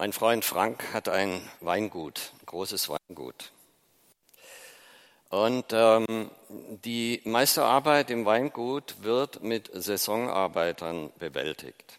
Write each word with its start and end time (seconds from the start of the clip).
Mein 0.00 0.14
Freund 0.14 0.46
Frank 0.46 0.94
hat 0.94 1.10
ein 1.10 1.46
Weingut, 1.60 2.32
ein 2.40 2.46
großes 2.46 2.88
Weingut. 2.88 3.52
Und 5.28 5.66
ähm, 5.72 6.30
die 6.48 7.20
meiste 7.26 7.64
Arbeit 7.64 8.10
im 8.10 8.24
Weingut 8.24 9.02
wird 9.02 9.42
mit 9.42 9.70
Saisonarbeitern 9.74 11.12
bewältigt. 11.18 11.98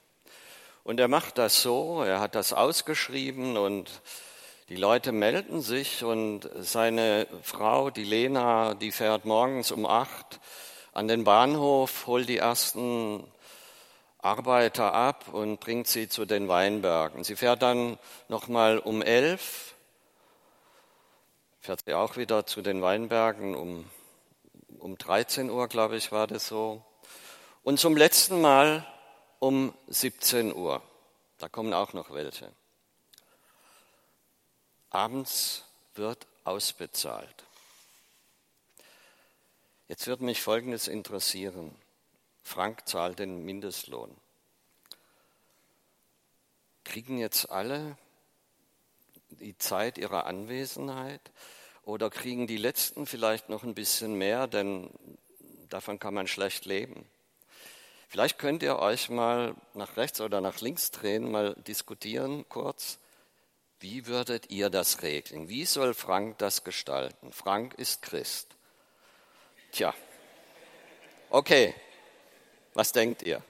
Und 0.84 1.00
er 1.00 1.10
macht 1.10 1.38
das 1.38 1.62
so, 1.62 2.02
er 2.02 2.20
hat 2.20 2.34
das 2.34 2.54
ausgeschrieben 2.54 3.56
und 3.56 4.02
die 4.70 4.78
Leute 4.78 5.12
melden 5.12 5.62
sich 5.62 6.04
und 6.04 6.50
seine 6.58 7.28
Frau, 7.44 7.92
die 7.92 8.04
Lena, 8.04 8.74
die 8.74 8.92
fährt 8.92 9.26
morgens 9.26 9.70
um 9.72 9.86
acht 9.86 10.40
an 10.92 11.08
den 11.08 11.24
Bahnhof, 11.24 12.08
holt 12.08 12.28
die 12.28 12.38
ersten 12.38 13.24
Arbeiter 14.22 14.94
ab 14.94 15.30
und 15.34 15.60
bringt 15.60 15.88
sie 15.88 16.08
zu 16.08 16.26
den 16.26 16.48
Weinbergen. 16.48 17.24
Sie 17.24 17.36
fährt 17.36 17.62
dann 17.62 17.98
nochmal 18.28 18.78
um 18.78 19.02
elf, 19.02 19.74
fährt 21.60 21.82
sie 21.86 21.94
auch 21.94 22.18
wieder 22.18 22.46
zu 22.46 22.62
den 22.62 22.82
Weinbergen 22.82 23.56
um, 23.56 23.90
um 24.80 24.98
13 24.98 25.50
Uhr, 25.50 25.68
glaube 25.68 25.96
ich, 25.96 26.12
war 26.12 26.28
das 26.28 26.48
so. 26.48 26.84
Und 27.64 27.80
zum 27.80 27.98
letzten 27.98 28.42
Mal 28.42 28.86
um 29.40 29.74
17 29.88 30.54
Uhr. 30.54 30.84
Da 31.40 31.50
kommen 31.50 31.74
auch 31.74 31.94
noch 31.94 32.12
welche. 32.12 32.52
Abends 34.92 35.64
wird 35.96 36.28
ausbezahlt. 36.44 37.44
Jetzt 39.88 40.06
wird 40.06 40.22
mich 40.22 40.42
Folgendes 40.42 40.88
interessieren. 40.88 41.76
Frank 42.52 42.86
zahlt 42.86 43.20
den 43.20 43.46
Mindestlohn. 43.46 44.14
Kriegen 46.84 47.18
jetzt 47.18 47.50
alle 47.50 47.98
die 49.30 49.58
Zeit 49.58 49.98
ihrer 49.98 50.26
Anwesenheit 50.26 51.22
oder 51.84 52.10
kriegen 52.10 52.48
die 52.48 52.58
Letzten 52.58 53.06
vielleicht 53.06 53.48
noch 53.48 53.64
ein 53.64 53.74
bisschen 53.74 54.16
mehr, 54.16 54.48
denn 54.48 54.90
davon 55.70 55.98
kann 55.98 56.14
man 56.14 56.28
schlecht 56.28 56.66
leben. 56.66 57.10
Vielleicht 58.10 58.38
könnt 58.38 58.64
ihr 58.64 58.80
euch 58.80 59.10
mal 59.10 59.56
nach 59.74 59.96
rechts 59.96 60.20
oder 60.20 60.42
nach 60.42 60.60
links 60.60 60.92
drehen, 60.92 61.32
mal 61.32 61.56
diskutieren 61.56 62.44
kurz. 62.50 63.00
Wie 63.80 64.08
würdet 64.08 64.50
ihr 64.50 64.70
das 64.70 65.04
regeln? 65.04 65.48
Wie 65.48 65.66
soll 65.66 65.94
Frank 65.94 66.38
das 66.40 66.66
gestalten? 66.66 67.32
Frank 67.32 67.76
ist 67.76 68.02
Christ. 68.02 68.58
Tja, 69.72 69.96
okay, 71.30 71.74
was 72.74 72.92
denkt 72.92 73.24
ihr? 73.24 73.42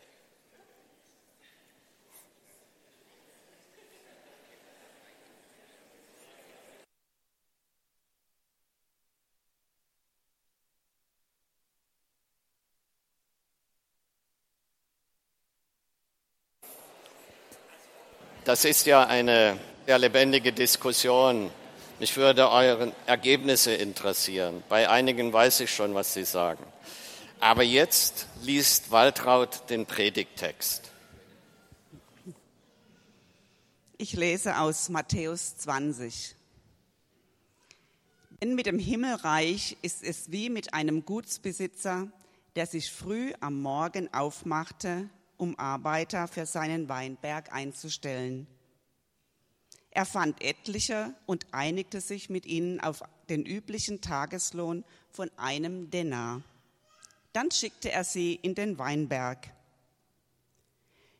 Das 18.43 18.65
ist 18.65 18.87
ja 18.87 19.03
eine 19.05 19.59
sehr 19.85 19.99
lebendige 19.99 20.51
Diskussion. 20.51 21.51
Mich 21.99 22.17
würde 22.17 22.49
eure 22.49 22.91
Ergebnisse 23.05 23.75
interessieren. 23.75 24.63
Bei 24.67 24.89
einigen 24.89 25.31
weiß 25.31 25.59
ich 25.59 25.71
schon, 25.71 25.93
was 25.93 26.15
sie 26.15 26.25
sagen. 26.25 26.65
Aber 27.41 27.63
jetzt 27.63 28.27
liest 28.43 28.91
Waltraud 28.91 29.67
den 29.71 29.87
Predigtext. 29.87 30.91
Ich 33.97 34.13
lese 34.13 34.59
aus 34.59 34.89
Matthäus 34.89 35.57
20. 35.57 36.35
Denn 38.39 38.53
mit 38.53 38.67
dem 38.67 38.77
Himmelreich 38.77 39.75
ist 39.81 40.03
es 40.03 40.31
wie 40.31 40.51
mit 40.51 40.75
einem 40.75 41.03
Gutsbesitzer, 41.03 42.11
der 42.55 42.67
sich 42.67 42.91
früh 42.91 43.33
am 43.39 43.59
Morgen 43.59 44.13
aufmachte, 44.13 45.09
um 45.37 45.57
Arbeiter 45.57 46.27
für 46.27 46.45
seinen 46.45 46.89
Weinberg 46.89 47.51
einzustellen. 47.51 48.45
Er 49.89 50.05
fand 50.05 50.43
etliche 50.43 51.15
und 51.25 51.47
einigte 51.55 52.01
sich 52.01 52.29
mit 52.29 52.45
ihnen 52.45 52.79
auf 52.79 53.01
den 53.29 53.47
üblichen 53.47 53.99
Tageslohn 53.99 54.85
von 55.09 55.31
einem 55.37 55.89
Denar. 55.89 56.43
Dann 57.33 57.51
schickte 57.51 57.91
er 57.91 58.03
sie 58.03 58.35
in 58.35 58.55
den 58.55 58.77
Weinberg. 58.77 59.49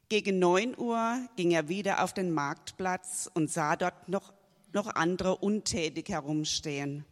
Gegen 0.10 0.40
neun 0.40 0.78
Uhr 0.78 1.26
ging 1.38 1.52
er 1.52 1.70
wieder 1.70 2.04
auf 2.04 2.14
den 2.14 2.32
Marktplatz 2.32 3.30
und 3.34 3.50
sah 3.50 3.78
dort 3.78 4.10
noch, 4.10 4.34
noch 4.74 4.88
andere 4.88 5.38
untätig 5.38 6.10
herumstehen. 6.10 7.06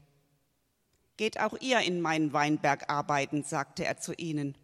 Geht 1.16 1.40
auch 1.40 1.54
ihr 1.62 1.80
in 1.80 2.02
meinen 2.02 2.34
Weinberg 2.34 2.90
arbeiten, 2.90 3.44
sagte 3.44 3.86
er 3.86 3.98
zu 3.98 4.14
ihnen. 4.14 4.58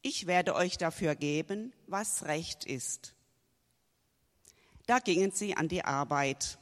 Ich 0.00 0.26
werde 0.26 0.54
euch 0.54 0.78
dafür 0.78 1.14
geben, 1.14 1.72
was 1.86 2.24
recht 2.24 2.64
ist. 2.64 3.14
Da 4.86 4.98
gingen 4.98 5.30
sie 5.30 5.56
an 5.56 5.68
die 5.68 5.84
Arbeit. 5.84 6.58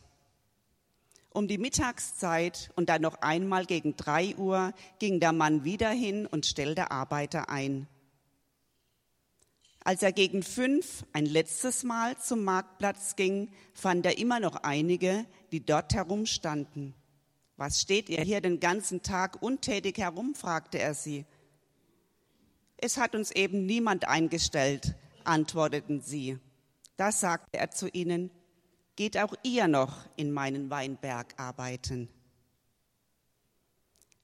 Um 1.32 1.46
die 1.46 1.58
Mittagszeit 1.58 2.70
und 2.74 2.88
dann 2.88 3.02
noch 3.02 3.22
einmal 3.22 3.64
gegen 3.64 3.96
drei 3.96 4.34
Uhr 4.36 4.72
ging 4.98 5.20
der 5.20 5.32
Mann 5.32 5.64
wieder 5.64 5.90
hin 5.90 6.26
und 6.26 6.44
stellte 6.44 6.90
Arbeiter 6.90 7.48
ein. 7.48 7.86
Als 9.82 10.02
er 10.02 10.12
gegen 10.12 10.42
fünf 10.42 11.06
ein 11.12 11.24
letztes 11.24 11.84
Mal 11.84 12.18
zum 12.18 12.44
Marktplatz 12.44 13.16
ging, 13.16 13.50
fand 13.72 14.04
er 14.04 14.18
immer 14.18 14.40
noch 14.40 14.56
einige, 14.56 15.24
die 15.52 15.64
dort 15.64 15.94
herumstanden. 15.94 16.94
Was 17.56 17.80
steht 17.80 18.08
ihr 18.08 18.22
hier 18.22 18.40
den 18.40 18.58
ganzen 18.58 19.02
Tag 19.02 19.40
untätig 19.40 19.98
herum? 19.98 20.34
fragte 20.34 20.78
er 20.78 20.94
sie. 20.94 21.24
Es 22.76 22.96
hat 22.96 23.14
uns 23.14 23.30
eben 23.30 23.66
niemand 23.66 24.08
eingestellt, 24.08 24.96
antworteten 25.24 26.00
sie. 26.00 26.38
Da 26.96 27.12
sagte 27.12 27.58
er 27.58 27.70
zu 27.70 27.88
ihnen, 27.88 28.30
geht 29.00 29.16
auch 29.16 29.32
ihr 29.42 29.66
noch 29.66 29.96
in 30.16 30.30
meinen 30.30 30.68
Weinberg 30.68 31.32
arbeiten. 31.38 32.10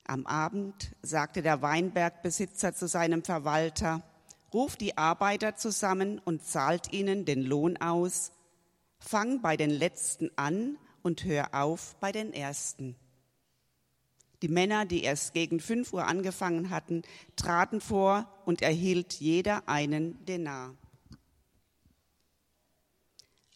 Am 0.05 0.27
Abend 0.27 0.95
sagte 1.01 1.41
der 1.41 1.63
Weinbergbesitzer 1.63 2.75
zu 2.75 2.87
seinem 2.87 3.25
Verwalter, 3.25 4.03
ruf 4.53 4.77
die 4.77 4.99
Arbeiter 4.99 5.57
zusammen 5.57 6.19
und 6.19 6.45
zahlt 6.45 6.93
ihnen 6.93 7.25
den 7.25 7.43
Lohn 7.43 7.79
aus, 7.79 8.33
fang 8.99 9.41
bei 9.41 9.57
den 9.57 9.71
Letzten 9.71 10.31
an 10.37 10.77
und 11.03 11.25
hör 11.25 11.55
auf 11.55 11.97
bei 11.99 12.13
den 12.13 12.35
Ersten. 12.35 12.97
Die 14.43 14.49
Männer, 14.49 14.85
die 14.85 15.05
erst 15.05 15.33
gegen 15.33 15.59
fünf 15.59 15.95
Uhr 15.95 16.07
angefangen 16.07 16.69
hatten, 16.69 17.01
traten 17.35 17.81
vor 17.81 18.31
und 18.45 18.61
erhielt 18.61 19.15
jeder 19.15 19.67
einen 19.71 20.23
Denar. 20.27 20.75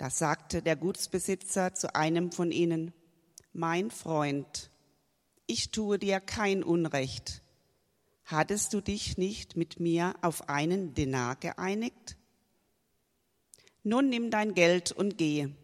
Da 0.00 0.08
sagte 0.08 0.62
der 0.62 0.76
Gutsbesitzer 0.76 1.74
zu 1.74 1.94
einem 1.94 2.32
von 2.32 2.52
ihnen, 2.52 2.94
mein 3.52 3.90
Freund, 3.90 4.70
ich 5.46 5.72
tue 5.72 5.98
dir 5.98 6.20
kein 6.20 6.64
Unrecht. 6.64 7.42
Hattest 8.24 8.72
du 8.72 8.80
dich 8.80 9.18
nicht 9.18 9.58
mit 9.58 9.78
mir 9.78 10.14
auf 10.22 10.48
einen 10.48 10.94
Denar 10.94 11.36
geeinigt? 11.36 12.16
Nun 13.82 14.08
nimm 14.08 14.30
dein 14.30 14.54
Geld 14.54 14.90
und 14.90 15.18
gehe. 15.18 15.54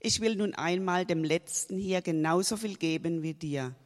Ich 0.00 0.20
will 0.20 0.34
nun 0.34 0.54
einmal 0.54 1.06
dem 1.06 1.22
Letzten 1.22 1.78
hier 1.78 2.02
genauso 2.02 2.56
viel 2.56 2.74
geben 2.74 3.22
wie 3.22 3.34
dir. 3.34 3.76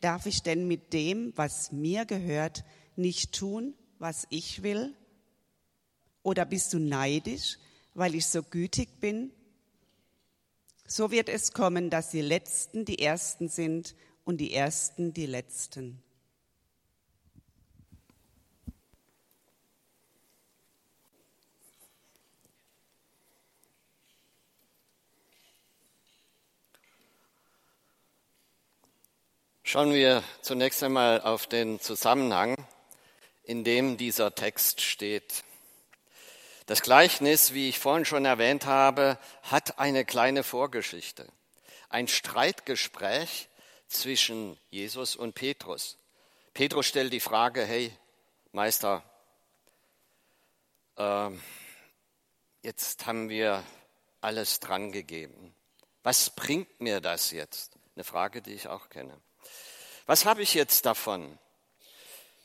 Darf 0.00 0.26
ich 0.26 0.44
denn 0.44 0.68
mit 0.68 0.92
dem, 0.92 1.32
was 1.34 1.72
mir 1.72 2.04
gehört, 2.04 2.62
nicht 2.94 3.32
tun, 3.32 3.74
was 3.98 4.24
ich 4.30 4.62
will? 4.62 4.94
Oder 6.22 6.44
bist 6.44 6.72
du 6.74 6.78
neidisch, 6.78 7.58
weil 7.96 8.14
ich 8.14 8.26
so 8.26 8.42
gütig 8.42 9.00
bin? 9.00 9.32
So 10.86 11.10
wird 11.10 11.28
es 11.28 11.52
kommen, 11.52 11.90
dass 11.90 12.10
die 12.10 12.20
Letzten 12.20 12.84
die 12.84 13.00
Ersten 13.00 13.48
sind 13.48 13.94
und 14.24 14.36
die 14.36 14.52
Ersten 14.52 15.14
die 15.14 15.26
Letzten. 15.26 16.02
Schauen 29.62 29.92
wir 29.92 30.22
zunächst 30.42 30.82
einmal 30.84 31.22
auf 31.22 31.48
den 31.48 31.80
Zusammenhang, 31.80 32.56
in 33.42 33.64
dem 33.64 33.96
dieser 33.96 34.34
Text 34.34 34.80
steht. 34.80 35.42
Das 36.66 36.82
Gleichnis, 36.82 37.54
wie 37.54 37.68
ich 37.68 37.78
vorhin 37.78 38.04
schon 38.04 38.24
erwähnt 38.24 38.66
habe, 38.66 39.18
hat 39.44 39.78
eine 39.78 40.04
kleine 40.04 40.42
Vorgeschichte. 40.42 41.28
Ein 41.88 42.08
Streitgespräch 42.08 43.48
zwischen 43.86 44.58
Jesus 44.70 45.14
und 45.14 45.34
Petrus. 45.34 45.96
Petrus 46.54 46.86
stellt 46.86 47.12
die 47.12 47.20
Frage, 47.20 47.64
hey 47.64 47.96
Meister, 48.50 49.04
äh, 50.96 51.30
jetzt 52.62 53.06
haben 53.06 53.28
wir 53.28 53.62
alles 54.20 54.58
dran 54.58 54.90
gegeben. 54.90 55.54
Was 56.02 56.30
bringt 56.30 56.80
mir 56.80 57.00
das 57.00 57.30
jetzt? 57.30 57.74
Eine 57.94 58.02
Frage, 58.02 58.42
die 58.42 58.54
ich 58.54 58.66
auch 58.66 58.88
kenne. 58.88 59.16
Was 60.06 60.24
habe 60.24 60.42
ich 60.42 60.54
jetzt 60.54 60.84
davon? 60.84 61.38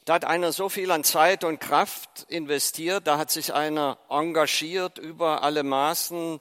Da 0.06 0.16
hat 0.16 0.26
einer 0.26 0.52
so 0.52 0.68
viel 0.68 0.90
an 0.90 1.04
Zeit 1.04 1.44
und 1.44 1.60
Kraft 1.60 2.26
investiert, 2.28 3.06
da 3.06 3.20
hat 3.20 3.30
sich 3.30 3.54
einer 3.54 4.00
engagiert 4.10 4.98
über 4.98 5.44
alle 5.44 5.62
Maßen, 5.62 6.40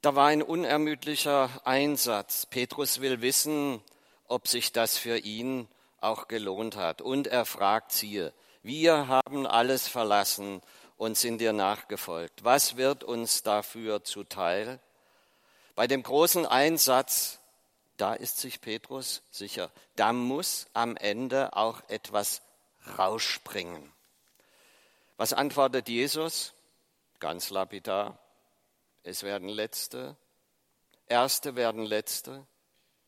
da 0.00 0.14
war 0.14 0.28
ein 0.28 0.42
unermüdlicher 0.42 1.50
Einsatz. 1.64 2.46
Petrus 2.46 3.00
will 3.00 3.20
wissen, 3.20 3.82
ob 4.28 4.46
sich 4.46 4.72
das 4.72 4.96
für 4.96 5.18
ihn 5.18 5.68
auch 6.00 6.28
gelohnt 6.28 6.76
hat. 6.76 7.02
Und 7.02 7.26
er 7.26 7.44
fragt 7.44 7.92
sie, 7.92 8.30
wir 8.62 9.08
haben 9.08 9.46
alles 9.46 9.88
verlassen 9.88 10.62
und 10.96 11.18
sind 11.18 11.38
dir 11.38 11.52
nachgefolgt. 11.52 12.44
Was 12.44 12.76
wird 12.76 13.02
uns 13.02 13.42
dafür 13.42 14.04
zuteil? 14.04 14.80
Bei 15.74 15.86
dem 15.86 16.02
großen 16.02 16.46
Einsatz 16.46 17.40
da 17.96 18.14
ist 18.14 18.38
sich 18.38 18.60
Petrus 18.60 19.22
sicher, 19.30 19.70
da 19.94 20.12
muss 20.12 20.66
am 20.72 20.96
Ende 20.96 21.54
auch 21.54 21.82
etwas 21.88 22.42
rausspringen. 22.98 23.92
Was 25.16 25.32
antwortet 25.32 25.88
Jesus? 25.88 26.52
Ganz 27.20 27.50
lapidar. 27.50 28.18
Es 29.04 29.22
werden 29.22 29.48
Letzte, 29.48 30.16
Erste 31.06 31.56
werden 31.56 31.84
Letzte 31.84 32.46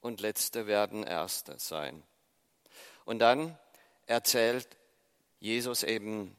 und 0.00 0.20
Letzte 0.20 0.66
werden 0.66 1.04
Erste 1.04 1.58
sein. 1.58 2.02
Und 3.04 3.20
dann 3.20 3.58
erzählt 4.06 4.68
Jesus 5.40 5.82
eben 5.82 6.36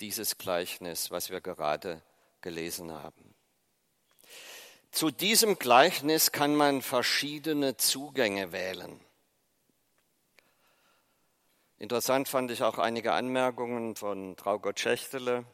dieses 0.00 0.38
Gleichnis, 0.38 1.10
was 1.10 1.30
wir 1.30 1.40
gerade 1.40 2.02
gelesen 2.40 2.92
haben. 2.92 3.34
Zu 4.90 5.10
diesem 5.10 5.58
Gleichnis 5.58 6.30
kann 6.30 6.54
man 6.54 6.82
verschiedene 6.82 7.76
Zugänge 7.76 8.52
wählen. 8.52 9.00
Interessant 11.78 12.28
fand 12.28 12.50
ich 12.50 12.62
auch 12.62 12.78
einige 12.78 13.12
Anmerkungen 13.12 13.96
von 13.96 14.36
Traugott 14.36 14.78
Schächtele. 14.78 15.44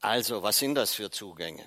Also, 0.00 0.42
was 0.42 0.58
sind 0.58 0.74
das 0.74 0.94
für 0.94 1.10
Zugänge? 1.10 1.66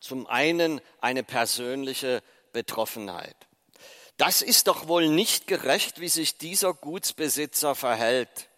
Zum 0.00 0.26
einen 0.26 0.80
eine 1.00 1.24
persönliche 1.24 2.22
Betroffenheit. 2.52 3.36
Das 4.16 4.40
ist 4.40 4.68
doch 4.68 4.88
wohl 4.88 5.08
nicht 5.08 5.46
gerecht, 5.46 6.00
wie 6.00 6.08
sich 6.08 6.38
dieser 6.38 6.72
Gutsbesitzer 6.72 7.74
verhält. 7.74 8.48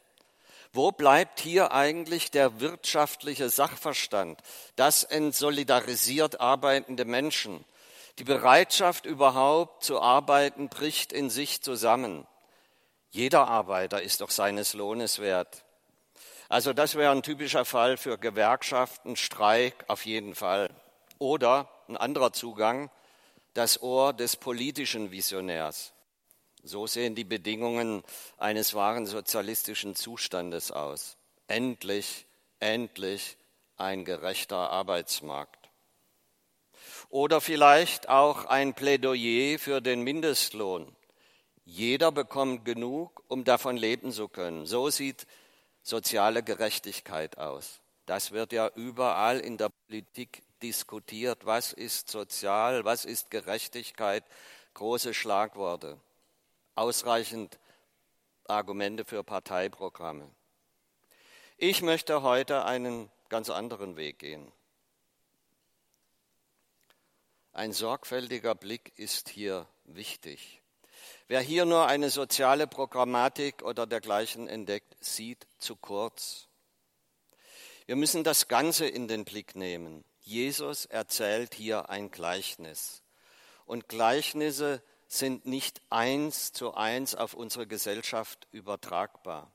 Wo 0.72 0.92
bleibt 0.92 1.40
hier 1.40 1.72
eigentlich 1.72 2.30
der 2.30 2.60
wirtschaftliche 2.60 3.48
Sachverstand, 3.48 4.40
das 4.76 5.02
entsolidarisiert 5.02 6.40
arbeitende 6.40 7.06
Menschen? 7.06 7.64
Die 8.18 8.24
Bereitschaft 8.24 9.06
überhaupt 9.06 9.82
zu 9.84 10.00
arbeiten 10.00 10.68
bricht 10.68 11.12
in 11.12 11.30
sich 11.30 11.62
zusammen. 11.62 12.26
Jeder 13.10 13.48
Arbeiter 13.48 14.02
ist 14.02 14.20
doch 14.20 14.30
seines 14.30 14.74
Lohnes 14.74 15.18
wert. 15.18 15.64
Also 16.48 16.72
das 16.72 16.94
wäre 16.94 17.12
ein 17.12 17.22
typischer 17.22 17.64
Fall 17.64 17.96
für 17.96 18.18
Gewerkschaften, 18.18 19.16
Streik 19.16 19.84
auf 19.88 20.06
jeden 20.06 20.34
Fall. 20.34 20.70
Oder 21.18 21.68
ein 21.88 21.96
anderer 21.96 22.32
Zugang, 22.32 22.90
das 23.54 23.82
Ohr 23.82 24.12
des 24.12 24.36
politischen 24.36 25.10
Visionärs. 25.10 25.92
So 26.62 26.86
sehen 26.86 27.14
die 27.14 27.24
Bedingungen 27.24 28.02
eines 28.36 28.74
wahren 28.74 29.06
sozialistischen 29.06 29.94
Zustandes 29.94 30.70
aus. 30.70 31.16
Endlich, 31.46 32.26
endlich 32.60 33.36
ein 33.76 34.04
gerechter 34.04 34.70
Arbeitsmarkt. 34.70 35.70
Oder 37.10 37.40
vielleicht 37.40 38.08
auch 38.08 38.44
ein 38.44 38.74
Plädoyer 38.74 39.58
für 39.58 39.80
den 39.80 40.02
Mindestlohn. 40.02 40.94
Jeder 41.70 42.10
bekommt 42.10 42.64
genug, 42.64 43.22
um 43.28 43.44
davon 43.44 43.76
leben 43.76 44.10
zu 44.10 44.26
können. 44.26 44.64
So 44.64 44.88
sieht 44.88 45.26
soziale 45.82 46.42
Gerechtigkeit 46.42 47.36
aus. 47.36 47.80
Das 48.06 48.32
wird 48.32 48.54
ja 48.54 48.70
überall 48.74 49.38
in 49.38 49.58
der 49.58 49.68
Politik 49.68 50.42
diskutiert. 50.62 51.44
Was 51.44 51.74
ist 51.74 52.08
sozial? 52.08 52.86
Was 52.86 53.04
ist 53.04 53.30
Gerechtigkeit? 53.30 54.24
Große 54.72 55.12
Schlagworte 55.12 55.98
ausreichend 56.74 57.58
Argumente 58.46 59.04
für 59.04 59.22
Parteiprogramme. 59.22 60.30
Ich 61.58 61.82
möchte 61.82 62.22
heute 62.22 62.64
einen 62.64 63.10
ganz 63.28 63.50
anderen 63.50 63.96
Weg 63.96 64.20
gehen. 64.20 64.50
Ein 67.52 67.74
sorgfältiger 67.74 68.54
Blick 68.54 68.92
ist 68.96 69.28
hier 69.28 69.66
wichtig. 69.84 70.57
Wer 71.30 71.42
hier 71.42 71.66
nur 71.66 71.86
eine 71.86 72.08
soziale 72.08 72.66
Programmatik 72.66 73.62
oder 73.62 73.86
dergleichen 73.86 74.48
entdeckt, 74.48 74.96
sieht 74.98 75.46
zu 75.58 75.76
kurz. 75.76 76.48
Wir 77.84 77.96
müssen 77.96 78.24
das 78.24 78.48
Ganze 78.48 78.86
in 78.86 79.08
den 79.08 79.26
Blick 79.26 79.54
nehmen. 79.54 80.04
Jesus 80.22 80.86
erzählt 80.86 81.54
hier 81.54 81.90
ein 81.90 82.10
Gleichnis. 82.10 83.02
Und 83.66 83.88
Gleichnisse 83.88 84.82
sind 85.06 85.44
nicht 85.44 85.82
eins 85.90 86.54
zu 86.54 86.72
eins 86.72 87.14
auf 87.14 87.34
unsere 87.34 87.66
Gesellschaft 87.66 88.48
übertragbar. 88.50 89.52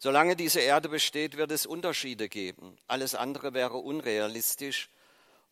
Solange 0.00 0.34
diese 0.34 0.58
Erde 0.58 0.88
besteht, 0.88 1.36
wird 1.36 1.52
es 1.52 1.64
Unterschiede 1.64 2.28
geben. 2.28 2.76
Alles 2.88 3.14
andere 3.14 3.54
wäre 3.54 3.76
unrealistisch 3.76 4.90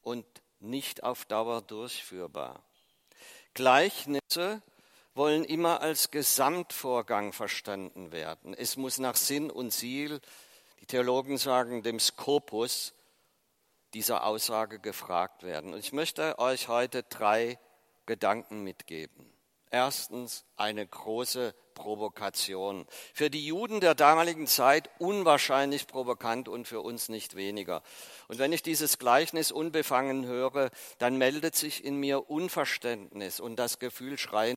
und 0.03 0.27
nicht 0.59 1.05
auf 1.05 1.25
Dauer 1.25 1.63
durchführbar. 1.63 2.65
Gleichnisse 3.55 4.61
wollen 5.17 5.45
immer 5.45 5.81
als 5.81 6.11
Gesamtvorgang 6.11 7.33
verstanden 7.33 8.13
werden. 8.13 8.55
Es 8.55 8.77
muss 8.77 8.99
nach 8.99 9.17
Sinn 9.17 9.51
und 9.51 9.71
Ziel, 9.71 10.21
die 10.81 10.87
Theologen 10.87 11.39
sagen, 11.39 11.83
dem 11.83 11.99
Skopus 11.99 12.93
dieser 13.95 14.27
Aussage 14.27 14.79
gefragt 14.79 15.43
werden. 15.43 15.73
Und 15.73 15.81
ich 15.81 15.93
möchte 15.93 16.39
euch 16.39 16.69
heute 16.69 17.03
drei 17.03 17.59
Gedanken 18.05 18.63
mitgeben. 18.63 19.33
Erstens 19.71 20.45
eine 20.57 20.87
große 20.87 21.55
Provokation. 21.75 22.87
Für 23.15 23.31
die 23.31 23.45
Juden 23.45 23.81
der 23.81 23.95
damaligen 23.95 24.47
Zeit 24.47 24.91
unwahrscheinlich 24.99 25.87
provokant 25.87 26.49
und 26.49 26.69
für 26.69 26.83
uns 26.83 27.09
nicht 27.09 27.37
weniger. 27.37 27.83
Und 28.29 28.39
wenn 28.39 28.53
ich 28.53 28.63
dieses 28.63 28.99
Gleichnis 28.99 29.51
unbefangen 29.51 30.27
höre, 30.27 30.71
dann 30.99 31.17
meldet 31.17 31.57
sich 31.57 31.85
in 31.85 31.97
mir 31.97 32.31
Unverständnis 32.31 33.41
und 33.41 33.57
das 33.57 33.79
Gefühl 33.79 34.19
schreien. 34.19 34.57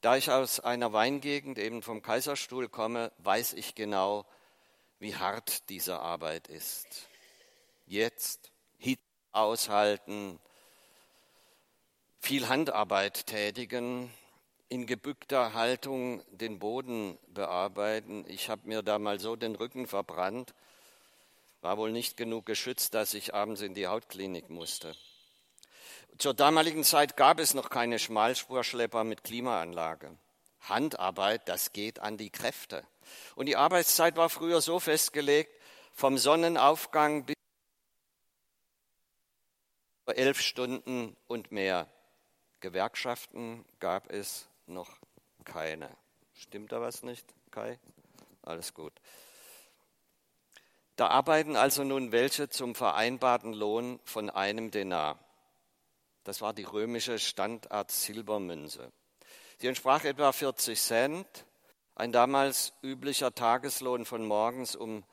Da 0.00 0.16
ich 0.16 0.30
aus 0.30 0.60
einer 0.60 0.92
Weingegend 0.92 1.58
eben 1.58 1.82
vom 1.82 2.02
Kaiserstuhl 2.02 2.68
komme, 2.68 3.10
weiß 3.18 3.54
ich 3.54 3.74
genau, 3.74 4.26
wie 5.00 5.16
hart 5.16 5.68
diese 5.70 5.98
Arbeit 5.98 6.46
ist. 6.46 7.08
Jetzt 7.86 8.52
Hitze 8.76 9.02
aushalten, 9.32 10.38
viel 12.20 12.48
Handarbeit 12.48 13.26
tätigen, 13.26 14.12
in 14.68 14.86
gebückter 14.86 15.54
Haltung 15.54 16.22
den 16.30 16.58
Boden 16.58 17.18
bearbeiten. 17.28 18.24
Ich 18.28 18.50
habe 18.50 18.68
mir 18.68 18.82
da 18.82 18.98
mal 18.98 19.18
so 19.18 19.34
den 19.34 19.56
Rücken 19.56 19.86
verbrannt, 19.86 20.54
war 21.60 21.78
wohl 21.78 21.90
nicht 21.90 22.16
genug 22.16 22.46
geschützt, 22.46 22.94
dass 22.94 23.14
ich 23.14 23.34
abends 23.34 23.62
in 23.62 23.74
die 23.74 23.88
Hautklinik 23.88 24.50
musste. 24.50 24.94
Zur 26.18 26.34
damaligen 26.34 26.82
Zeit 26.82 27.16
gab 27.16 27.38
es 27.38 27.54
noch 27.54 27.70
keine 27.70 28.00
Schmalspurschlepper 28.00 29.04
mit 29.04 29.22
Klimaanlage. 29.22 30.18
Handarbeit, 30.62 31.48
das 31.48 31.72
geht 31.72 32.00
an 32.00 32.16
die 32.16 32.30
Kräfte. 32.30 32.84
Und 33.36 33.46
die 33.46 33.54
Arbeitszeit 33.54 34.16
war 34.16 34.28
früher 34.28 34.60
so 34.60 34.80
festgelegt, 34.80 35.52
vom 35.92 36.18
Sonnenaufgang 36.18 37.24
bis 37.24 37.36
elf 40.06 40.40
Stunden 40.40 41.16
und 41.28 41.52
mehr. 41.52 41.86
Gewerkschaften 42.58 43.64
gab 43.78 44.10
es 44.10 44.48
noch 44.66 44.90
keine. 45.44 45.88
Stimmt 46.34 46.72
da 46.72 46.80
was 46.80 47.04
nicht, 47.04 47.32
Kai? 47.52 47.78
Alles 48.42 48.74
gut. 48.74 48.92
Da 50.96 51.06
arbeiten 51.06 51.54
also 51.54 51.84
nun 51.84 52.10
welche 52.10 52.48
zum 52.48 52.74
vereinbarten 52.74 53.52
Lohn 53.52 54.00
von 54.02 54.30
einem 54.30 54.72
Denar. 54.72 55.20
Das 56.28 56.42
war 56.42 56.52
die 56.52 56.64
römische 56.64 57.18
Standart 57.18 57.90
Silbermünze. 57.90 58.92
Sie 59.56 59.66
entsprach 59.66 60.04
etwa 60.04 60.30
40 60.30 60.78
Cent, 60.78 61.46
ein 61.94 62.12
damals 62.12 62.74
üblicher 62.82 63.34
Tageslohn 63.34 64.04
von 64.04 64.26
morgens 64.26 64.76
um 64.76 65.04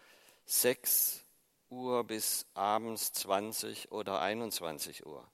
6 0.44 1.24
Uhr 1.70 2.04
bis 2.04 2.46
abends 2.54 3.14
20 3.14 3.94
oder 3.94 4.20
21 4.20 5.06
Uhr. 5.06 5.26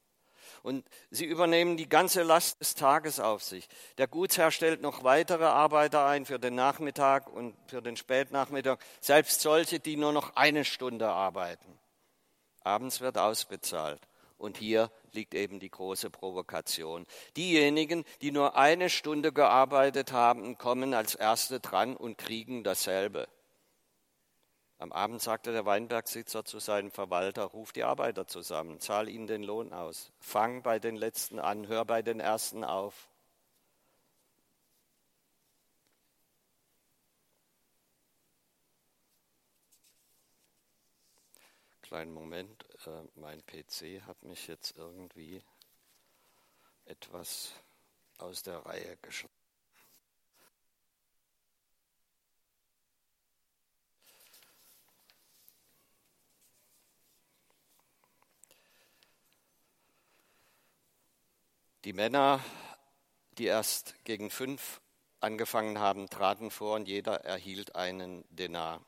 Und 0.61 0.88
sie 1.09 1.25
übernehmen 1.25 1.77
die 1.77 1.89
ganze 1.89 2.21
Last 2.21 2.61
des 2.61 2.75
Tages 2.75 3.19
auf 3.19 3.41
sich. 3.41 3.67
Der 3.97 4.05
Gutsherr 4.05 4.51
stellt 4.51 4.83
noch 4.83 5.03
weitere 5.03 5.45
Arbeiter 5.45 6.05
ein 6.05 6.27
für 6.27 6.38
den 6.38 6.53
Nachmittag 6.53 7.27
und 7.27 7.55
für 7.65 7.81
den 7.81 7.97
Spätnachmittag, 7.97 8.77
selbst 9.00 9.41
solche, 9.41 9.79
die 9.79 9.97
nur 9.97 10.13
noch 10.13 10.35
eine 10.35 10.63
Stunde 10.63 11.09
arbeiten. 11.09 11.79
Abends 12.63 13.01
wird 13.01 13.17
ausbezahlt. 13.17 14.07
Und 14.41 14.57
hier 14.57 14.89
liegt 15.12 15.36
eben 15.36 15.60
die 15.60 15.69
große 15.69 16.10
Provokation. 16.10 17.05
Diejenigen, 17.38 18.03
die 18.21 18.31
nur 18.31 18.57
eine 18.57 18.89
Stunde 18.89 19.31
gearbeitet 19.31 20.13
haben, 20.13 20.57
kommen 20.57 20.95
als 20.95 21.13
Erste 21.13 21.60
dran 21.60 21.95
und 21.95 22.17
kriegen 22.17 22.63
dasselbe. 22.63 23.27
Am 24.79 24.91
Abend 24.91 25.21
sagte 25.21 25.51
der 25.51 25.67
Weinbergsitzer 25.67 26.43
zu 26.43 26.57
seinem 26.57 26.89
Verwalter, 26.89 27.43
ruf 27.43 27.71
die 27.71 27.83
Arbeiter 27.83 28.25
zusammen, 28.25 28.79
zahl 28.79 29.10
ihnen 29.10 29.27
den 29.27 29.43
Lohn 29.43 29.74
aus, 29.74 30.12
fang 30.19 30.63
bei 30.63 30.79
den 30.79 30.95
Letzten 30.95 31.38
an, 31.38 31.67
hör 31.67 31.86
bei 31.86 32.01
den 32.01 32.19
Ersten 32.19 32.63
auf. 32.63 33.10
Kleinen 41.83 42.12
Moment, 42.12 42.65
äh, 42.88 43.03
mein 43.15 43.45
PC 43.45 44.01
hat 44.05 44.21
mich 44.23 44.47
jetzt 44.47 44.75
irgendwie 44.77 45.41
etwas 46.85 47.53
aus 48.17 48.43
der 48.43 48.65
Reihe 48.65 48.97
geschlagen. 49.01 49.33
Die 61.83 61.93
Männer, 61.93 62.39
die 63.39 63.45
erst 63.45 63.95
gegen 64.03 64.29
fünf 64.29 64.81
angefangen 65.19 65.79
haben, 65.79 66.09
traten 66.11 66.51
vor 66.51 66.75
und 66.75 66.88
jeder 66.88 67.25
erhielt 67.25 67.75
einen 67.75 68.23
Denar. 68.29 68.85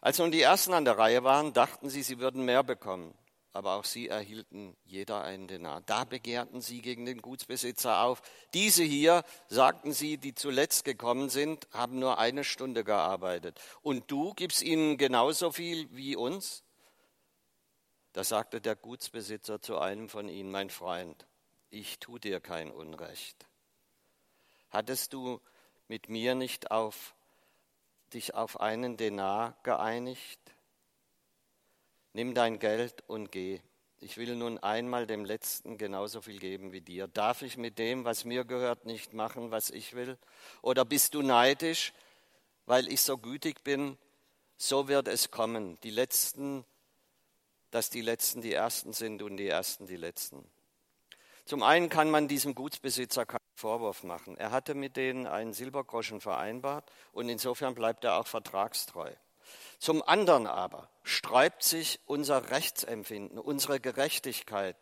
Als 0.00 0.18
nun 0.18 0.30
die 0.30 0.42
Ersten 0.42 0.72
an 0.72 0.84
der 0.84 0.98
Reihe 0.98 1.24
waren, 1.24 1.52
dachten 1.52 1.88
sie, 1.88 2.02
sie 2.02 2.18
würden 2.18 2.44
mehr 2.44 2.62
bekommen. 2.62 3.16
Aber 3.52 3.76
auch 3.76 3.84
sie 3.86 4.08
erhielten 4.08 4.76
jeder 4.84 5.22
einen 5.22 5.48
Denar. 5.48 5.80
Da 5.80 6.04
begehrten 6.04 6.60
sie 6.60 6.82
gegen 6.82 7.06
den 7.06 7.22
Gutsbesitzer 7.22 8.02
auf. 8.02 8.20
Diese 8.52 8.82
hier, 8.82 9.24
sagten 9.48 9.92
sie, 9.92 10.18
die 10.18 10.34
zuletzt 10.34 10.84
gekommen 10.84 11.30
sind, 11.30 11.66
haben 11.72 11.98
nur 11.98 12.18
eine 12.18 12.44
Stunde 12.44 12.84
gearbeitet. 12.84 13.58
Und 13.80 14.10
du 14.10 14.34
gibst 14.34 14.60
ihnen 14.60 14.98
genauso 14.98 15.52
viel 15.52 15.88
wie 15.90 16.16
uns? 16.16 16.64
Da 18.12 18.24
sagte 18.24 18.60
der 18.60 18.76
Gutsbesitzer 18.76 19.62
zu 19.62 19.78
einem 19.78 20.10
von 20.10 20.28
ihnen, 20.28 20.50
mein 20.50 20.68
Freund, 20.68 21.26
ich 21.70 21.98
tu 21.98 22.18
dir 22.18 22.40
kein 22.40 22.70
Unrecht. 22.70 23.46
Hattest 24.68 25.14
du 25.14 25.40
mit 25.88 26.10
mir 26.10 26.34
nicht 26.34 26.70
auf 26.70 27.15
dich 28.14 28.34
auf 28.34 28.60
einen 28.60 28.96
Denar 28.96 29.56
geeinigt? 29.62 30.40
Nimm 32.12 32.34
dein 32.34 32.58
Geld 32.58 33.04
und 33.08 33.30
geh. 33.30 33.60
Ich 33.98 34.18
will 34.18 34.36
nun 34.36 34.58
einmal 34.58 35.06
dem 35.06 35.24
Letzten 35.24 35.78
genauso 35.78 36.20
viel 36.20 36.38
geben 36.38 36.72
wie 36.72 36.80
dir. 36.80 37.08
Darf 37.08 37.42
ich 37.42 37.56
mit 37.56 37.78
dem, 37.78 38.04
was 38.04 38.24
mir 38.24 38.44
gehört, 38.44 38.84
nicht 38.84 39.14
machen, 39.14 39.50
was 39.50 39.70
ich 39.70 39.94
will? 39.94 40.18
Oder 40.62 40.84
bist 40.84 41.14
du 41.14 41.22
neidisch, 41.22 41.92
weil 42.66 42.88
ich 42.88 43.00
so 43.00 43.16
gütig 43.16 43.64
bin? 43.64 43.96
So 44.58 44.88
wird 44.88 45.08
es 45.08 45.30
kommen. 45.30 45.78
Die 45.82 45.90
Letzten, 45.90 46.64
dass 47.70 47.90
die 47.90 48.02
Letzten 48.02 48.42
die 48.42 48.52
Ersten 48.52 48.92
sind 48.92 49.22
und 49.22 49.36
die 49.38 49.48
Ersten 49.48 49.86
die 49.86 49.96
Letzten. 49.96 50.44
Zum 51.46 51.62
einen 51.62 51.88
kann 51.88 52.10
man 52.10 52.26
diesem 52.26 52.56
Gutsbesitzer 52.56 53.24
keinen 53.24 53.38
Vorwurf 53.54 54.02
machen. 54.02 54.36
Er 54.36 54.50
hatte 54.50 54.74
mit 54.74 54.96
denen 54.96 55.28
einen 55.28 55.52
Silbergroschen 55.52 56.20
vereinbart 56.20 56.90
und 57.12 57.28
insofern 57.28 57.76
bleibt 57.76 58.02
er 58.02 58.18
auch 58.18 58.26
vertragstreu. 58.26 59.12
Zum 59.78 60.02
anderen 60.02 60.48
aber 60.48 60.90
sträubt 61.04 61.62
sich 61.62 62.00
unser 62.04 62.50
Rechtsempfinden, 62.50 63.38
unsere 63.38 63.78
Gerechtigkeit 63.78 64.76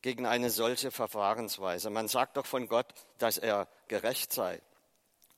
gegen 0.00 0.24
eine 0.24 0.48
solche 0.48 0.90
Verfahrensweise. 0.90 1.90
Man 1.90 2.08
sagt 2.08 2.38
doch 2.38 2.46
von 2.46 2.68
Gott, 2.68 2.94
dass 3.18 3.36
er 3.36 3.68
gerecht 3.88 4.32
sei. 4.32 4.62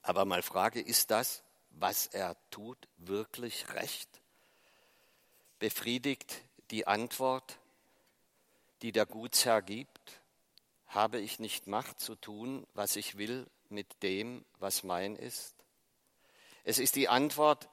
Aber 0.03 0.25
mal 0.25 0.43
Frage, 0.43 0.81
ist 0.81 1.11
das, 1.11 1.43
was 1.71 2.07
er 2.07 2.37
tut, 2.51 2.79
wirklich 2.97 3.75
recht? 3.75 4.09
Befriedigt 5.59 6.43
die 6.71 6.87
Antwort, 6.87 7.59
die 8.83 8.93
der 8.93 9.07
Gutsherr 9.07 9.61
gibt? 9.61 10.21
Habe 10.95 11.19
ich 11.19 11.41
nicht 11.41 11.67
Macht 11.67 11.99
zu 11.99 12.15
tun, 12.15 12.69
was 12.73 12.95
ich 12.95 13.19
will, 13.19 13.49
mit 13.69 14.05
dem, 14.05 14.45
was 14.61 14.85
mein 14.85 15.17
ist? 15.17 15.57
Es 16.63 16.79
ist 16.79 16.95
die 16.95 17.09
Antwort 17.09 17.69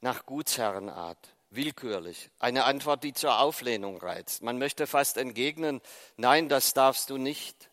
nach 0.00 0.24
Gutsherrenart, 0.24 1.36
willkürlich, 1.50 2.30
eine 2.38 2.64
Antwort, 2.64 3.04
die 3.04 3.12
zur 3.12 3.40
Auflehnung 3.40 3.98
reizt. 3.98 4.42
Man 4.42 4.56
möchte 4.56 4.86
fast 4.86 5.18
entgegnen, 5.18 5.82
nein, 6.16 6.48
das 6.48 6.72
darfst 6.72 7.10
du 7.10 7.18
nicht. 7.18 7.68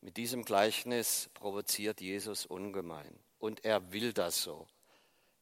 Mit 0.00 0.16
diesem 0.16 0.44
Gleichnis 0.44 1.30
provoziert 1.34 2.00
Jesus 2.00 2.46
ungemein. 2.46 3.16
Und 3.38 3.64
er 3.64 3.92
will 3.92 4.12
das 4.12 4.42
so. 4.42 4.66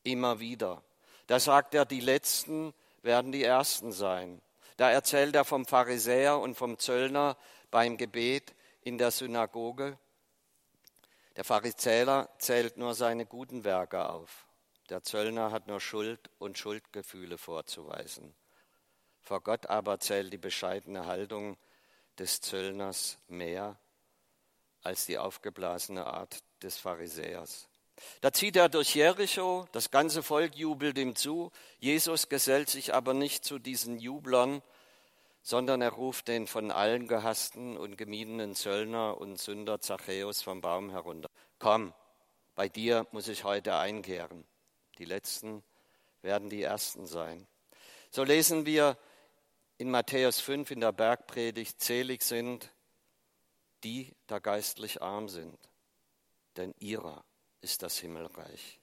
Immer 0.02 0.40
wieder. 0.40 0.82
Da 1.26 1.40
sagt 1.40 1.74
er, 1.74 1.86
die 1.86 2.00
Letzten 2.00 2.74
werden 3.00 3.32
die 3.32 3.44
Ersten 3.44 3.92
sein. 3.92 4.42
Da 4.76 4.90
erzählt 4.90 5.34
er 5.34 5.44
vom 5.44 5.64
Pharisäer 5.64 6.38
und 6.38 6.54
vom 6.54 6.78
Zöllner, 6.78 7.36
beim 7.72 7.96
Gebet 7.96 8.54
in 8.82 8.98
der 8.98 9.10
Synagoge. 9.10 9.98
Der 11.34 11.42
Pharisäer 11.42 12.28
zählt 12.38 12.76
nur 12.76 12.94
seine 12.94 13.26
guten 13.26 13.64
Werke 13.64 14.08
auf. 14.08 14.46
Der 14.90 15.02
Zöllner 15.02 15.50
hat 15.50 15.66
nur 15.66 15.80
Schuld 15.80 16.30
und 16.38 16.58
Schuldgefühle 16.58 17.38
vorzuweisen. 17.38 18.34
Vor 19.22 19.40
Gott 19.40 19.66
aber 19.66 19.98
zählt 19.98 20.32
die 20.32 20.38
bescheidene 20.38 21.06
Haltung 21.06 21.56
des 22.18 22.40
Zöllners 22.40 23.18
mehr 23.28 23.78
als 24.82 25.06
die 25.06 25.16
aufgeblasene 25.16 26.06
Art 26.06 26.42
des 26.62 26.76
Pharisäers. 26.76 27.68
Da 28.20 28.32
zieht 28.32 28.56
er 28.56 28.68
durch 28.68 28.94
Jericho, 28.94 29.66
das 29.72 29.90
ganze 29.90 30.22
Volk 30.22 30.56
jubelt 30.56 30.98
ihm 30.98 31.14
zu, 31.14 31.52
Jesus 31.78 32.28
gesellt 32.28 32.68
sich 32.68 32.92
aber 32.92 33.14
nicht 33.14 33.44
zu 33.44 33.58
diesen 33.58 33.98
Jublern, 33.98 34.62
sondern 35.42 35.82
er 35.82 35.90
ruft 35.90 36.28
den 36.28 36.46
von 36.46 36.70
allen 36.70 37.08
gehassten 37.08 37.76
und 37.76 37.96
gemiedenen 37.96 38.54
Zöllner 38.54 39.18
und 39.18 39.38
Sünder 39.40 39.80
Zachäus 39.80 40.40
vom 40.42 40.60
Baum 40.60 40.90
herunter. 40.90 41.28
Komm, 41.58 41.92
bei 42.54 42.68
dir 42.68 43.06
muss 43.10 43.28
ich 43.28 43.44
heute 43.44 43.76
einkehren. 43.76 44.44
Die 44.98 45.04
Letzten 45.04 45.62
werden 46.22 46.48
die 46.48 46.62
Ersten 46.62 47.06
sein. 47.06 47.46
So 48.10 48.22
lesen 48.22 48.66
wir 48.66 48.96
in 49.78 49.90
Matthäus 49.90 50.38
5 50.40 50.70
in 50.70 50.80
der 50.80 50.92
Bergpredigt, 50.92 51.80
zählig 51.80 52.22
sind 52.22 52.70
die, 53.82 54.14
da 54.28 54.38
geistlich 54.38 55.02
arm 55.02 55.28
sind, 55.28 55.58
denn 56.56 56.72
ihrer 56.78 57.24
ist 57.62 57.82
das 57.82 57.98
Himmelreich. 57.98 58.80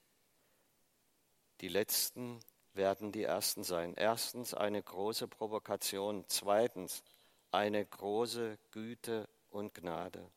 Die 1.62 1.68
Letzten 1.68 2.40
werden 2.74 3.12
die 3.12 3.24
Ersten 3.24 3.64
sein. 3.64 3.94
Erstens 3.94 4.54
eine 4.54 4.82
große 4.82 5.28
Provokation, 5.28 6.24
zweitens 6.28 7.02
eine 7.50 7.84
große 7.84 8.58
Güte 8.70 9.28
und 9.50 9.74
Gnade. 9.74 10.30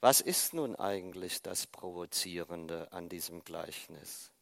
Was 0.00 0.20
ist 0.20 0.52
nun 0.52 0.74
eigentlich 0.74 1.42
das 1.42 1.66
Provozierende 1.66 2.90
an 2.92 3.08
diesem 3.08 3.44
Gleichnis? 3.44 4.32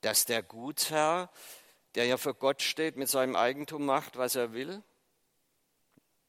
Dass 0.00 0.24
der 0.24 0.42
Gutsherr, 0.42 1.30
der 1.94 2.06
ja 2.06 2.16
für 2.16 2.34
Gott 2.34 2.62
steht, 2.62 2.96
mit 2.96 3.08
seinem 3.08 3.36
Eigentum 3.36 3.84
macht, 3.84 4.16
was 4.16 4.34
er 4.34 4.54
will? 4.54 4.82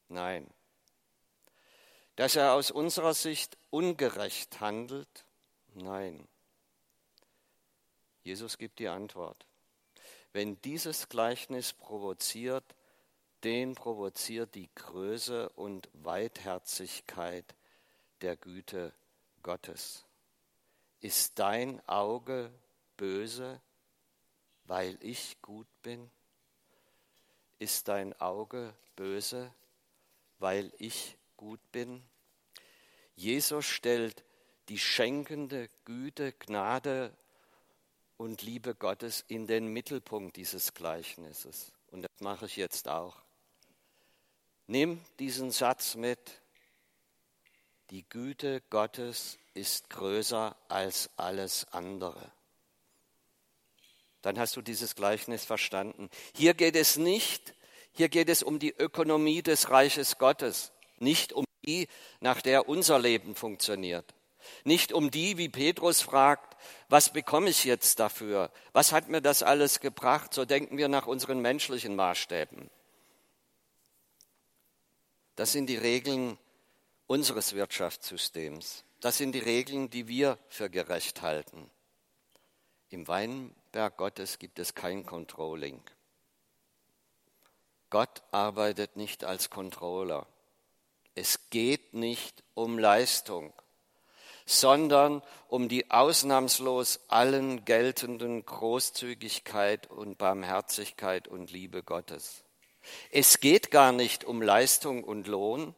Nein. 0.08 0.46
Dass 2.16 2.36
er 2.36 2.52
aus 2.52 2.70
unserer 2.70 3.14
Sicht 3.14 3.56
ungerecht 3.70 4.60
handelt? 4.60 5.24
Nein. 5.74 6.28
Jesus 8.24 8.58
gibt 8.58 8.78
die 8.78 8.88
Antwort. 8.88 9.45
Wenn 10.36 10.60
dieses 10.60 11.08
Gleichnis 11.08 11.72
provoziert, 11.72 12.62
den 13.42 13.74
provoziert 13.74 14.54
die 14.54 14.68
Größe 14.74 15.48
und 15.48 15.88
Weitherzigkeit 15.94 17.54
der 18.20 18.36
Güte 18.36 18.92
Gottes. 19.42 20.04
Ist 21.00 21.38
dein 21.38 21.80
Auge 21.88 22.52
böse, 22.98 23.62
weil 24.64 24.98
ich 25.00 25.40
gut 25.40 25.68
bin? 25.80 26.10
Ist 27.58 27.88
dein 27.88 28.12
Auge 28.20 28.74
böse, 28.94 29.54
weil 30.38 30.70
ich 30.76 31.16
gut 31.38 31.60
bin. 31.72 32.02
Jesus 33.14 33.64
stellt 33.64 34.22
die 34.68 34.78
schenkende 34.78 35.70
Güte, 35.86 36.34
Gnade 36.34 37.16
und 38.16 38.42
Liebe 38.42 38.74
Gottes 38.74 39.24
in 39.28 39.46
den 39.46 39.68
Mittelpunkt 39.68 40.36
dieses 40.36 40.74
Gleichnisses. 40.74 41.72
Und 41.90 42.02
das 42.02 42.20
mache 42.20 42.46
ich 42.46 42.56
jetzt 42.56 42.88
auch. 42.88 43.16
Nimm 44.66 45.00
diesen 45.18 45.50
Satz 45.50 45.94
mit. 45.94 46.40
Die 47.90 48.08
Güte 48.08 48.62
Gottes 48.70 49.38
ist 49.54 49.90
größer 49.90 50.56
als 50.68 51.10
alles 51.16 51.66
andere. 51.72 52.32
Dann 54.22 54.40
hast 54.40 54.56
du 54.56 54.62
dieses 54.62 54.96
Gleichnis 54.96 55.44
verstanden. 55.44 56.10
Hier 56.34 56.54
geht 56.54 56.74
es 56.74 56.96
nicht, 56.96 57.54
hier 57.92 58.08
geht 58.08 58.28
es 58.28 58.42
um 58.42 58.58
die 58.58 58.74
Ökonomie 58.76 59.40
des 59.42 59.70
Reiches 59.70 60.18
Gottes, 60.18 60.72
nicht 60.98 61.32
um 61.32 61.44
die, 61.64 61.86
nach 62.20 62.42
der 62.42 62.68
unser 62.68 62.98
Leben 62.98 63.36
funktioniert. 63.36 64.14
Nicht 64.64 64.92
um 64.92 65.10
die, 65.10 65.38
wie 65.38 65.48
Petrus 65.48 66.02
fragt, 66.02 66.56
was 66.88 67.12
bekomme 67.12 67.50
ich 67.50 67.64
jetzt 67.64 67.98
dafür? 68.00 68.50
Was 68.72 68.92
hat 68.92 69.08
mir 69.08 69.20
das 69.20 69.42
alles 69.42 69.80
gebracht? 69.80 70.34
So 70.34 70.44
denken 70.44 70.78
wir 70.78 70.88
nach 70.88 71.06
unseren 71.06 71.40
menschlichen 71.40 71.96
Maßstäben. 71.96 72.70
Das 75.36 75.52
sind 75.52 75.66
die 75.66 75.76
Regeln 75.76 76.38
unseres 77.06 77.54
Wirtschaftssystems. 77.54 78.84
Das 79.00 79.18
sind 79.18 79.32
die 79.32 79.40
Regeln, 79.40 79.90
die 79.90 80.08
wir 80.08 80.38
für 80.48 80.70
gerecht 80.70 81.22
halten. 81.22 81.70
Im 82.88 83.06
Weinberg 83.06 83.96
Gottes 83.96 84.38
gibt 84.38 84.58
es 84.58 84.74
kein 84.74 85.04
Controlling. 85.04 85.82
Gott 87.90 88.22
arbeitet 88.32 88.96
nicht 88.96 89.24
als 89.24 89.50
Controller. 89.50 90.26
Es 91.14 91.50
geht 91.50 91.94
nicht 91.94 92.42
um 92.54 92.78
Leistung, 92.78 93.52
sondern 94.46 95.22
um 95.48 95.68
die 95.68 95.90
ausnahmslos 95.90 97.00
allen 97.08 97.64
geltenden 97.64 98.46
Großzügigkeit 98.46 99.90
und 99.90 100.18
Barmherzigkeit 100.18 101.26
und 101.26 101.50
Liebe 101.50 101.82
Gottes. 101.82 102.44
Es 103.10 103.40
geht 103.40 103.72
gar 103.72 103.90
nicht 103.90 104.24
um 104.24 104.40
Leistung 104.40 105.02
und 105.02 105.26
Lohn 105.26 105.74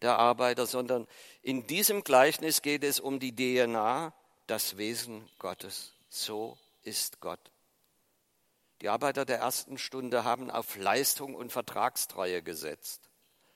der 0.00 0.18
Arbeiter, 0.18 0.66
sondern 0.66 1.06
in 1.42 1.66
diesem 1.66 2.02
Gleichnis 2.02 2.62
geht 2.62 2.82
es 2.82 2.98
um 2.98 3.20
die 3.20 3.34
DNA, 3.36 4.14
das 4.46 4.78
Wesen 4.78 5.28
Gottes. 5.38 5.92
So 6.08 6.56
ist 6.82 7.20
Gott. 7.20 7.40
Die 8.80 8.88
Arbeiter 8.88 9.26
der 9.26 9.38
ersten 9.38 9.76
Stunde 9.76 10.24
haben 10.24 10.50
auf 10.50 10.76
Leistung 10.76 11.34
und 11.34 11.52
Vertragstreue 11.52 12.42
gesetzt. 12.42 13.10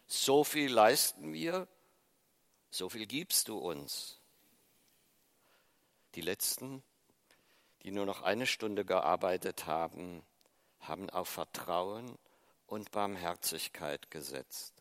So 0.06 0.44
viel 0.44 0.70
leisten 0.70 1.32
wir, 1.32 1.68
so 2.70 2.90
viel 2.90 3.06
gibst 3.06 3.48
du 3.48 3.56
uns. 3.56 4.21
Die 6.14 6.20
letzten, 6.20 6.82
die 7.82 7.90
nur 7.90 8.06
noch 8.06 8.22
eine 8.22 8.46
Stunde 8.46 8.84
gearbeitet 8.84 9.66
haben, 9.66 10.22
haben 10.80 11.10
auf 11.10 11.28
Vertrauen 11.28 12.18
und 12.66 12.90
Barmherzigkeit 12.90 14.10
gesetzt. 14.10 14.74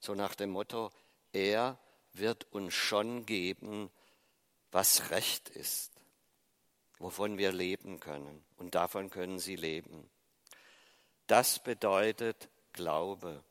So 0.00 0.14
nach 0.14 0.34
dem 0.34 0.50
Motto, 0.50 0.90
er 1.32 1.78
wird 2.12 2.50
uns 2.52 2.74
schon 2.74 3.26
geben, 3.26 3.90
was 4.72 5.10
recht 5.10 5.48
ist, 5.48 5.92
wovon 6.98 7.38
wir 7.38 7.52
leben 7.52 8.00
können. 8.00 8.44
Und 8.56 8.74
davon 8.74 9.10
können 9.10 9.38
sie 9.38 9.56
leben. 9.56 10.08
Das 11.26 11.62
bedeutet 11.62 12.48
Glaube. 12.72 13.42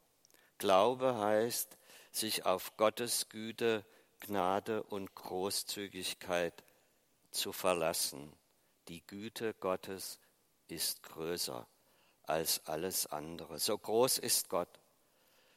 Glaube 0.58 1.18
heißt, 1.18 1.78
sich 2.12 2.46
auf 2.46 2.78
Gottes 2.78 3.30
Güte, 3.30 3.86
Gnade 4.22 4.84
und 4.84 5.14
Großzügigkeit 5.16 6.64
zu 7.36 7.52
verlassen. 7.52 8.34
Die 8.88 9.06
Güte 9.06 9.54
Gottes 9.56 10.20
ist 10.68 11.04
größer 11.04 11.68
als 12.24 12.66
alles 12.66 13.08
andere. 13.08 13.60
So 13.60 13.78
groß 13.78 14.18
ist 14.18 14.50
Gott, 14.50 14.80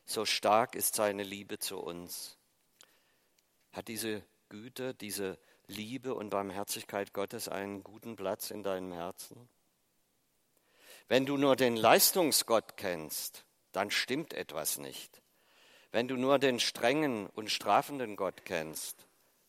so 0.05 0.25
stark 0.25 0.75
ist 0.75 0.95
seine 0.95 1.23
Liebe 1.23 1.59
zu 1.59 1.79
uns. 1.79 2.39
Hat 3.73 3.89
diese 3.89 4.23
Güte, 4.49 4.95
diese 4.95 5.39
Liebe 5.67 6.15
und 6.15 6.31
Barmherzigkeit 6.31 7.13
Gottes 7.13 7.49
einen 7.49 7.83
guten 7.83 8.17
Platz 8.17 8.51
in 8.51 8.63
deinem 8.63 8.93
Herzen? 8.93 9.49
Wenn 11.09 11.27
du 11.27 11.37
nur 11.37 11.57
den 11.57 11.77
Leistungsgott 11.77 12.77
kennst, 12.77 13.45
dann 13.73 13.91
stimmt 13.91 14.35
etwas 14.35 14.79
nicht. 14.79 15.23
Wenn 15.91 16.09
du 16.09 16.17
nur 16.17 16.39
den 16.39 16.61
strengen 16.61 17.27
und 17.29 17.51
strafenden 17.51 18.17
Gott 18.17 18.45
kennst, 18.45 19.08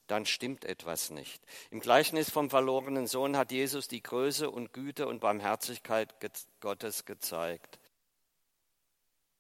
dann 0.10 0.26
stimmt 0.26 0.65
etwas 0.65 1.12
nicht. 1.12 1.41
Im 1.69 1.80
Gleichnis 1.80 2.30
vom 2.32 2.50
verlorenen 2.50 3.06
Sohn 3.06 3.38
hat 3.38 3.52
Jesus 3.52 3.88
die 3.88 4.02
Größe 4.02 4.50
und 4.50 4.74
Güte 4.74 5.08
und 5.08 5.19
Barmherzigkeit 5.19 6.15
Gottes 6.62 7.06
gezeigt. 7.06 7.80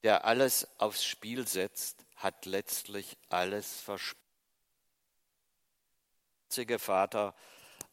Der 0.03 0.25
alles 0.25 0.67
aufs 0.79 1.03
Spiel 1.03 1.47
setzt, 1.47 2.05
hat 2.15 2.45
letztlich 2.45 3.17
alles 3.29 3.81
verspielt. 3.81 4.19
Der 6.55 6.79
Vater 6.79 7.35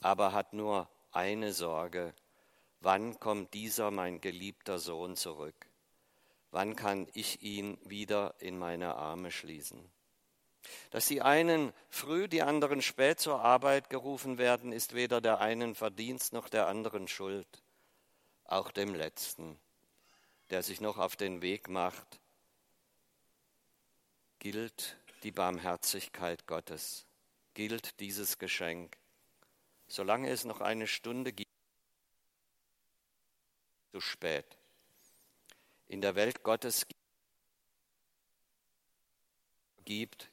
aber 0.01 0.33
hat 0.33 0.53
nur 0.53 0.89
eine 1.13 1.53
Sorge. 1.53 2.15
Wann 2.81 3.19
kommt 3.19 3.55
dieser 3.55 3.91
mein 3.91 4.21
geliebter 4.21 4.79
Sohn 4.79 5.17
zurück? 5.17 5.67
Wann 6.51 6.77
kann 6.77 7.09
ich 7.15 7.43
ihn 7.43 7.79
wieder 7.85 8.35
in 8.39 8.59
meine 8.59 8.95
Arme 8.97 9.31
schließen? 9.31 9.91
Dass 10.91 11.07
die 11.07 11.23
einen 11.23 11.73
früh, 11.91 12.29
die 12.29 12.43
anderen 12.43 12.83
spät 12.83 13.21
zur 13.21 13.41
Arbeit 13.41 13.91
gerufen 13.91 14.39
werden, 14.39 14.73
ist 14.73 14.95
weder 14.95 15.21
der 15.21 15.41
einen 15.41 15.75
Verdienst 15.75 16.33
noch 16.33 16.49
der 16.49 16.67
anderen 16.69 17.09
Schuld, 17.09 17.47
auch 18.45 18.71
dem 18.71 18.95
Letzten, 18.95 19.59
der 20.51 20.63
sich 20.63 20.81
noch 20.81 20.99
auf 20.99 21.17
den 21.17 21.43
Weg 21.43 21.69
macht, 21.69 22.21
gilt 24.39 24.97
die 25.23 25.33
Barmherzigkeit 25.33 26.47
Gottes, 26.47 27.07
gilt 27.55 27.99
dieses 28.01 28.39
Geschenk. 28.39 28.97
Solange 29.89 30.31
es 30.31 30.45
noch 30.45 30.61
eine 30.61 30.87
Stunde 30.87 31.33
gibt, 31.33 31.51
zu 33.93 34.01
spät. 34.01 34.59
In 35.89 36.01
der 36.01 36.15
Welt 36.17 36.43
Gottes 36.43 36.87
gibt, 39.85 40.31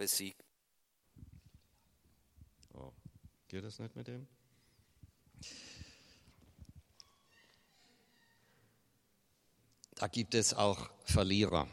besiegt. 0.00 0.42
Oh, 2.72 2.90
geht 3.48 3.62
das 3.62 3.78
nicht 3.78 3.94
mit 3.96 4.08
dem? 4.08 4.26
Da 9.96 10.08
gibt 10.08 10.34
es 10.34 10.54
auch 10.54 10.88
Verlierer. 11.04 11.68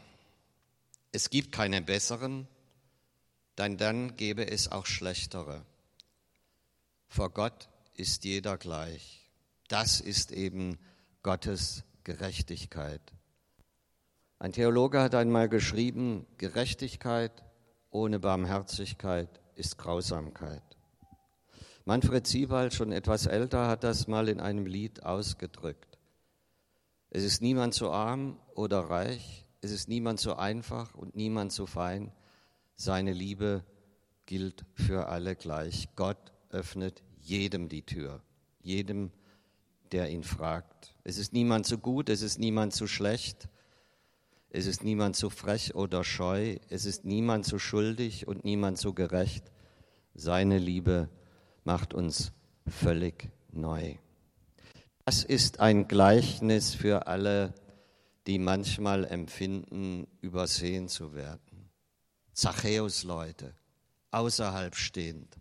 Es 1.10 1.30
gibt 1.30 1.52
keine 1.52 1.80
besseren, 1.80 2.46
denn 3.56 3.78
dann 3.78 4.14
gäbe 4.18 4.46
es 4.46 4.70
auch 4.70 4.84
schlechtere. 4.84 5.64
Vor 7.06 7.30
Gott 7.30 7.70
ist 7.94 8.24
jeder 8.24 8.58
gleich. 8.58 9.26
Das 9.68 10.02
ist 10.02 10.32
eben 10.32 10.78
Gottes 11.22 11.82
Gerechtigkeit. 12.04 13.00
Ein 14.38 14.52
Theologe 14.52 15.00
hat 15.00 15.14
einmal 15.14 15.48
geschrieben, 15.48 16.26
Gerechtigkeit 16.36 17.47
ohne 17.90 18.18
Barmherzigkeit 18.18 19.40
ist 19.54 19.78
Grausamkeit. 19.78 20.62
Manfred 21.84 22.26
Siebald, 22.26 22.74
schon 22.74 22.92
etwas 22.92 23.26
älter, 23.26 23.66
hat 23.66 23.82
das 23.82 24.08
mal 24.08 24.28
in 24.28 24.40
einem 24.40 24.66
Lied 24.66 25.04
ausgedrückt. 25.04 25.98
Es 27.10 27.24
ist 27.24 27.40
niemand 27.40 27.72
so 27.72 27.90
arm 27.90 28.38
oder 28.54 28.80
reich, 28.80 29.46
es 29.62 29.70
ist 29.70 29.88
niemand 29.88 30.20
so 30.20 30.36
einfach 30.36 30.94
und 30.94 31.16
niemand 31.16 31.52
so 31.52 31.66
fein. 31.66 32.12
Seine 32.76 33.12
Liebe 33.12 33.64
gilt 34.26 34.66
für 34.74 35.08
alle 35.08 35.34
gleich. 35.34 35.88
Gott 35.96 36.32
öffnet 36.50 37.02
jedem 37.20 37.68
die 37.68 37.82
Tür, 37.82 38.22
jedem, 38.60 39.10
der 39.90 40.10
ihn 40.10 40.22
fragt. 40.22 40.94
Es 41.04 41.16
ist 41.16 41.32
niemand 41.32 41.66
so 41.66 41.78
gut, 41.78 42.08
es 42.10 42.22
ist 42.22 42.38
niemand 42.38 42.74
so 42.74 42.86
schlecht, 42.86 43.48
es 44.50 44.66
ist 44.66 44.82
niemand 44.82 45.14
so 45.14 45.28
frech 45.28 45.74
oder 45.74 46.04
scheu, 46.04 46.56
es 46.70 46.86
ist 46.86 47.04
niemand 47.04 47.44
so 47.44 47.58
schuldig 47.58 48.26
und 48.26 48.44
niemand 48.44 48.78
so 48.78 48.94
gerecht. 48.94 49.44
Seine 50.14 50.58
Liebe 50.58 51.08
macht 51.64 51.92
uns 51.92 52.32
völlig 52.66 53.30
neu. 53.52 53.96
Das 55.04 55.22
ist 55.22 55.60
ein 55.60 55.86
Gleichnis 55.86 56.74
für 56.74 57.06
alle, 57.06 57.54
die 58.26 58.38
manchmal 58.38 59.04
empfinden, 59.04 60.06
übersehen 60.20 60.88
zu 60.88 61.14
werden. 61.14 61.70
Zachäus-Leute, 62.32 63.54
außerhalb 64.10 64.76
stehend, 64.76 65.36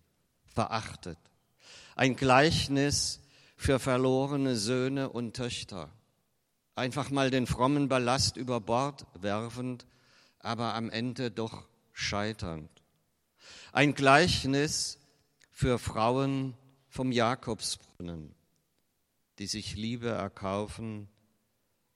verachtet. 0.45 1.19
Ein 1.95 2.15
Gleichnis 2.15 3.21
für 3.55 3.79
verlorene 3.79 4.55
Söhne 4.55 5.09
und 5.09 5.35
Töchter 5.35 5.91
einfach 6.77 7.09
mal 7.09 7.31
den 7.31 7.47
frommen 7.47 7.89
Ballast 7.89 8.37
über 8.37 8.61
Bord 8.61 9.05
werfend, 9.19 9.87
aber 10.39 10.75
am 10.75 10.89
Ende 10.89 11.31
doch 11.31 11.67
scheiternd. 11.91 12.69
Ein 13.73 13.95
Gleichnis 13.95 14.99
für 15.51 15.79
Frauen 15.79 16.55
vom 16.87 17.11
Jakobsbrunnen, 17.11 18.35
die 19.39 19.47
sich 19.47 19.75
Liebe 19.75 20.09
erkaufen, 20.09 21.09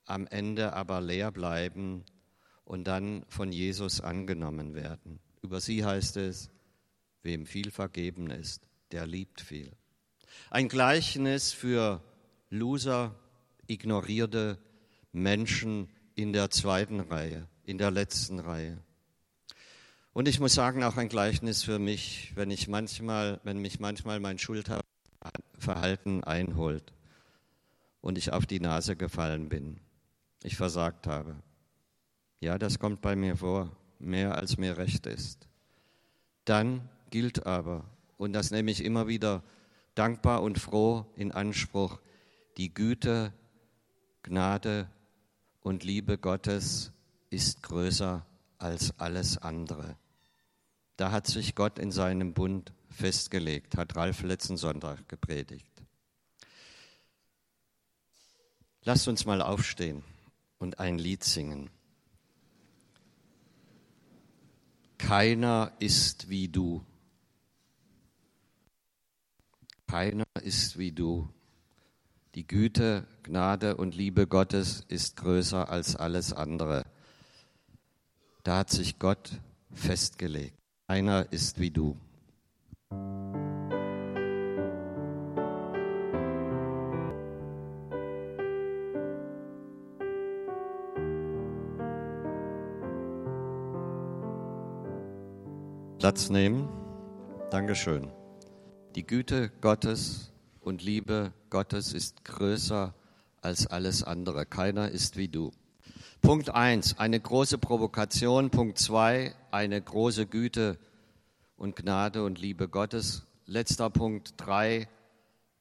am 0.06 0.26
Ende 0.28 0.74
aber 0.74 1.00
leer 1.00 1.32
bleiben 1.32 2.04
und 2.66 2.86
dann 2.86 3.24
von 3.30 3.52
Jesus 3.52 4.02
angenommen 4.02 4.74
werden. 4.74 5.20
Über 5.44 5.62
sie 5.62 5.86
heißt 5.86 6.18
es, 6.18 6.50
wem 7.22 7.46
viel 7.46 7.70
vergeben 7.70 8.32
ist, 8.32 8.68
der 8.92 9.06
liebt 9.06 9.42
viel. 9.42 9.72
Ein 10.50 10.70
Gleichnis 10.70 11.52
für 11.52 12.04
Loser, 12.50 13.16
ignorierte 13.68 14.58
Menschen 15.12 15.90
in 16.16 16.34
der 16.34 16.50
zweiten 16.50 17.00
Reihe, 17.00 17.48
in 17.64 17.78
der 17.78 17.92
letzten 17.92 18.40
Reihe. 18.40 18.78
Und 20.14 20.28
ich 20.28 20.40
muss 20.40 20.54
sagen, 20.54 20.84
auch 20.84 20.98
ein 20.98 21.10
Gleichnis 21.10 21.64
für 21.64 21.80
mich, 21.80 22.34
wenn 22.36 22.52
ich 22.52 22.68
manchmal, 22.68 23.40
wenn 23.44 23.60
mich 23.60 23.80
manchmal 23.80 24.20
mein 24.20 24.38
Schulterverhalten 24.40 26.24
einholt 26.24 26.94
und 28.02 28.18
ich 28.18 28.34
auf 28.34 28.46
die 28.46 28.60
Nase 28.60 28.96
gefallen 28.96 29.48
bin, 29.48 29.80
ich 30.44 30.58
versagt 30.58 31.08
habe. 31.08 31.36
Ja, 32.42 32.58
das 32.58 32.80
kommt 32.80 33.02
bei 33.02 33.16
mir 33.16 33.38
vor, 33.38 33.72
mehr 34.00 34.36
als 34.36 34.58
mir 34.58 34.78
recht 34.78 35.06
ist. 35.06 35.48
Dann 36.44 36.90
gilt 37.10 37.46
aber, 37.46 37.86
und 38.18 38.34
das 38.34 38.52
nehme 38.52 38.72
ich 38.72 38.84
immer 38.84 39.08
wieder 39.08 39.44
dankbar 39.96 40.42
und 40.42 40.60
froh 40.60 41.06
in 41.16 41.32
Anspruch, 41.32 42.00
die 42.58 42.74
Güte, 42.74 43.32
Gnade 44.24 44.90
und 45.62 45.84
Liebe 45.84 46.18
Gottes 46.18 46.92
ist 47.30 47.64
größer 47.64 48.26
als 48.58 49.00
alles 49.00 49.38
andere. 49.38 49.96
Da 50.98 51.12
hat 51.12 51.28
sich 51.28 51.56
Gott 51.56 51.80
in 51.80 51.92
seinem 51.92 52.34
Bund 52.34 52.74
festgelegt, 52.90 53.78
hat 53.78 53.96
Ralf 53.96 54.22
letzten 54.24 54.58
Sonntag 54.58 55.08
gepredigt. 55.08 55.72
Lasst 58.84 59.08
uns 59.08 59.26
mal 59.26 59.42
aufstehen 59.42 60.04
und 60.58 60.80
ein 60.80 60.98
Lied 60.98 61.24
singen. 61.24 61.70
Keiner 64.98 65.72
ist 65.80 66.30
wie 66.30 66.48
du. 66.48 66.86
Keiner 69.88 70.26
ist 70.42 70.78
wie 70.78 70.92
du. 70.92 71.28
Die 72.34 72.48
Güte, 72.48 73.06
Gnade 73.24 73.76
und 73.76 73.94
Liebe 73.94 74.26
Gottes 74.26 74.86
ist 74.88 75.18
größer 75.18 75.70
als 75.70 75.98
alles 75.98 76.32
andere. 76.32 76.86
Da 78.44 78.60
hat 78.60 78.70
sich 78.70 79.00
Gott 79.00 79.42
festgelegt. 79.74 80.58
Einer 80.88 81.30
ist 81.34 81.60
wie 81.60 81.72
du. 81.72 81.98
Platz 96.00 96.30
nehmen. 96.30 96.70
Dankeschön. 97.50 98.10
Die 98.96 99.06
Güte 99.06 99.52
Gottes 99.60 100.32
und 100.62 100.82
Liebe 100.82 101.34
Gottes 101.52 101.92
ist 101.92 102.24
größer 102.24 102.96
als 103.42 103.68
alles 103.68 104.04
andere. 104.04 104.46
Keiner 104.46 104.90
ist 104.90 105.18
wie 105.18 105.28
du. 105.28 105.52
Punkt 106.22 106.50
eins, 106.50 106.98
eine 106.98 107.20
große 107.20 107.58
Provokation. 107.58 108.50
Punkt 108.52 108.80
zwei, 108.80 109.36
eine 109.52 109.82
große 109.82 110.28
Güte 110.28 110.80
und 111.58 111.76
Gnade 111.76 112.24
und 112.24 112.40
Liebe 112.40 112.70
Gottes. 112.70 113.24
Letzter 113.46 113.90
Punkt 113.90 114.36
drei, 114.38 114.88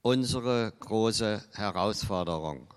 unsere 0.00 0.72
große 0.79 1.42
Herausforderung. 1.55 2.72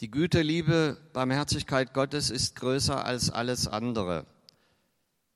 Die 0.00 0.10
Güte, 0.10 0.42
Liebe, 0.42 0.98
Barmherzigkeit 1.14 1.94
Gottes 1.94 2.28
ist 2.28 2.54
größer 2.56 3.02
als 3.02 3.30
alles 3.30 3.66
andere. 3.66 4.26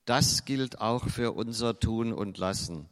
Das 0.05 0.45
gilt 0.45 0.83
auch 0.83 1.09
für 1.09 1.33
unser 1.33 1.81
Tun 1.81 2.13
und 2.13 2.37
Lassen. 2.37 2.91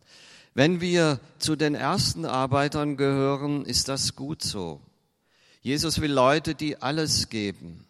Wenn 0.55 0.81
wir 0.81 1.19
zu 1.39 1.57
den 1.57 1.75
ersten 1.75 2.25
Arbeitern 2.25 2.97
gehören, 2.97 3.67
ist 3.67 3.89
das 3.89 4.15
gut 4.15 4.43
so. 4.43 4.81
Jesus 5.63 6.01
will 6.01 6.13
Leute, 6.13 6.55
die 6.55 6.81
alles 6.81 7.29
geben. 7.29 7.87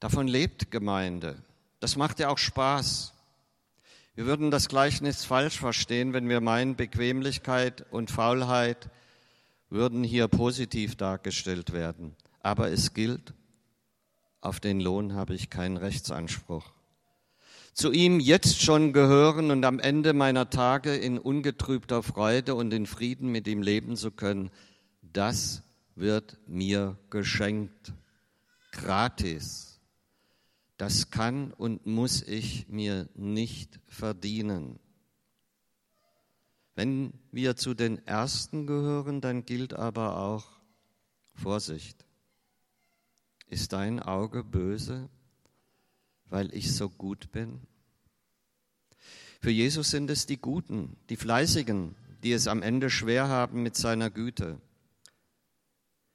Davon 0.00 0.26
lebt 0.26 0.72
Gemeinde. 0.72 1.40
Das 1.78 1.96
macht 1.96 2.18
ja 2.18 2.30
auch 2.30 2.38
Spaß. 2.38 3.12
Wir 4.16 4.26
würden 4.26 4.50
das 4.50 4.68
Gleichnis 4.68 5.24
falsch 5.24 5.58
verstehen, 5.58 6.12
wenn 6.12 6.28
wir 6.28 6.40
meinen, 6.40 6.74
Bequemlichkeit 6.74 7.84
und 7.92 8.10
Faulheit 8.10 8.90
würden 9.70 10.02
hier 10.02 10.26
positiv 10.26 10.96
dargestellt 10.96 11.72
werden. 11.72 12.16
Aber 12.42 12.70
es 12.70 12.92
gilt, 12.92 13.34
auf 14.40 14.58
den 14.58 14.80
Lohn 14.80 15.14
habe 15.14 15.34
ich 15.34 15.48
keinen 15.48 15.76
Rechtsanspruch 15.76 16.75
zu 17.76 17.92
ihm 17.92 18.20
jetzt 18.20 18.62
schon 18.62 18.94
gehören 18.94 19.50
und 19.50 19.62
am 19.66 19.78
Ende 19.78 20.14
meiner 20.14 20.48
Tage 20.48 20.96
in 20.96 21.18
ungetrübter 21.18 22.02
Freude 22.02 22.54
und 22.54 22.72
in 22.72 22.86
Frieden 22.86 23.30
mit 23.30 23.46
ihm 23.46 23.60
leben 23.60 23.96
zu 23.96 24.10
können, 24.10 24.50
das 25.02 25.62
wird 25.94 26.38
mir 26.46 26.98
geschenkt, 27.10 27.92
gratis. 28.72 29.78
Das 30.78 31.10
kann 31.10 31.52
und 31.52 31.84
muss 31.84 32.22
ich 32.22 32.66
mir 32.68 33.10
nicht 33.14 33.78
verdienen. 33.86 34.78
Wenn 36.74 37.12
wir 37.30 37.56
zu 37.56 37.74
den 37.74 38.06
Ersten 38.06 38.66
gehören, 38.66 39.20
dann 39.20 39.44
gilt 39.44 39.74
aber 39.74 40.16
auch 40.16 40.46
Vorsicht. 41.34 42.06
Ist 43.48 43.74
dein 43.74 44.00
Auge 44.00 44.42
böse? 44.42 45.10
Weil 46.28 46.54
ich 46.54 46.74
so 46.74 46.88
gut 46.88 47.32
bin? 47.32 47.60
Für 49.40 49.50
Jesus 49.50 49.90
sind 49.90 50.10
es 50.10 50.26
die 50.26 50.38
Guten, 50.38 50.96
die 51.08 51.16
Fleißigen, 51.16 51.94
die 52.22 52.32
es 52.32 52.48
am 52.48 52.62
Ende 52.62 52.90
schwer 52.90 53.28
haben 53.28 53.62
mit 53.62 53.76
seiner 53.76 54.10
Güte. 54.10 54.60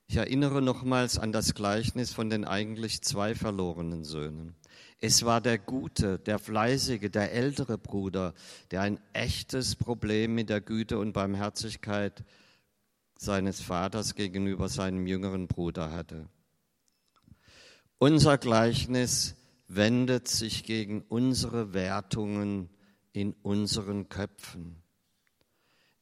Ich 0.07 0.17
erinnere 0.17 0.61
nochmals 0.61 1.17
an 1.17 1.31
das 1.31 1.53
Gleichnis 1.53 2.11
von 2.11 2.29
den 2.29 2.43
eigentlich 2.43 3.01
zwei 3.01 3.33
verlorenen 3.33 4.03
Söhnen. 4.03 4.55
Es 4.99 5.23
war 5.23 5.39
der 5.39 5.57
Gute, 5.57 6.19
der 6.19 6.37
Fleißige, 6.37 7.09
der 7.09 7.31
ältere 7.31 7.77
Bruder, 7.77 8.33
der 8.71 8.81
ein 8.81 8.99
echtes 9.13 9.75
Problem 9.75 10.35
mit 10.35 10.49
der 10.49 10.59
Güte 10.59 10.99
und 10.99 11.13
Barmherzigkeit 11.13 12.25
seines 13.17 13.61
Vaters 13.61 14.15
gegenüber 14.15 14.67
seinem 14.67 15.07
jüngeren 15.07 15.47
Bruder 15.47 15.91
hatte. 15.91 16.27
Unser 17.97 18.37
Gleichnis 18.37 19.35
wendet 19.75 20.27
sich 20.27 20.63
gegen 20.63 21.01
unsere 21.07 21.73
Wertungen 21.73 22.69
in 23.13 23.33
unseren 23.41 24.09
Köpfen. 24.09 24.75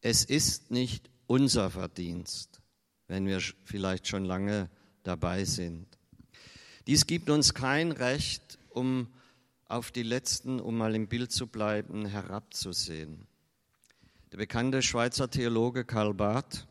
Es 0.01 0.23
ist 0.25 0.71
nicht 0.71 1.10
unser 1.27 1.69
Verdienst, 1.69 2.62
wenn 3.08 3.27
wir 3.27 3.39
vielleicht 3.65 4.08
schon 4.08 4.25
lange 4.25 4.69
dabei 5.03 5.45
sind. 5.45 5.86
Dies 6.88 7.05
gibt 7.05 7.29
uns 7.29 7.53
kein 7.53 7.91
Recht, 7.91 8.58
um 8.69 9.08
auf 9.65 9.91
die 9.91 10.03
Letzten, 10.03 10.60
um 10.60 10.75
mal 10.75 10.95
im 10.95 11.08
Bild 11.08 11.32
zu 11.32 11.45
bleiben, 11.45 12.08
herabzusehen. 12.08 13.27
Der 14.32 14.38
bekannte 14.38 14.82
Schweizer 14.82 15.29
Theologe 15.29 15.86
Karl 15.86 16.15
Barth 16.15 16.67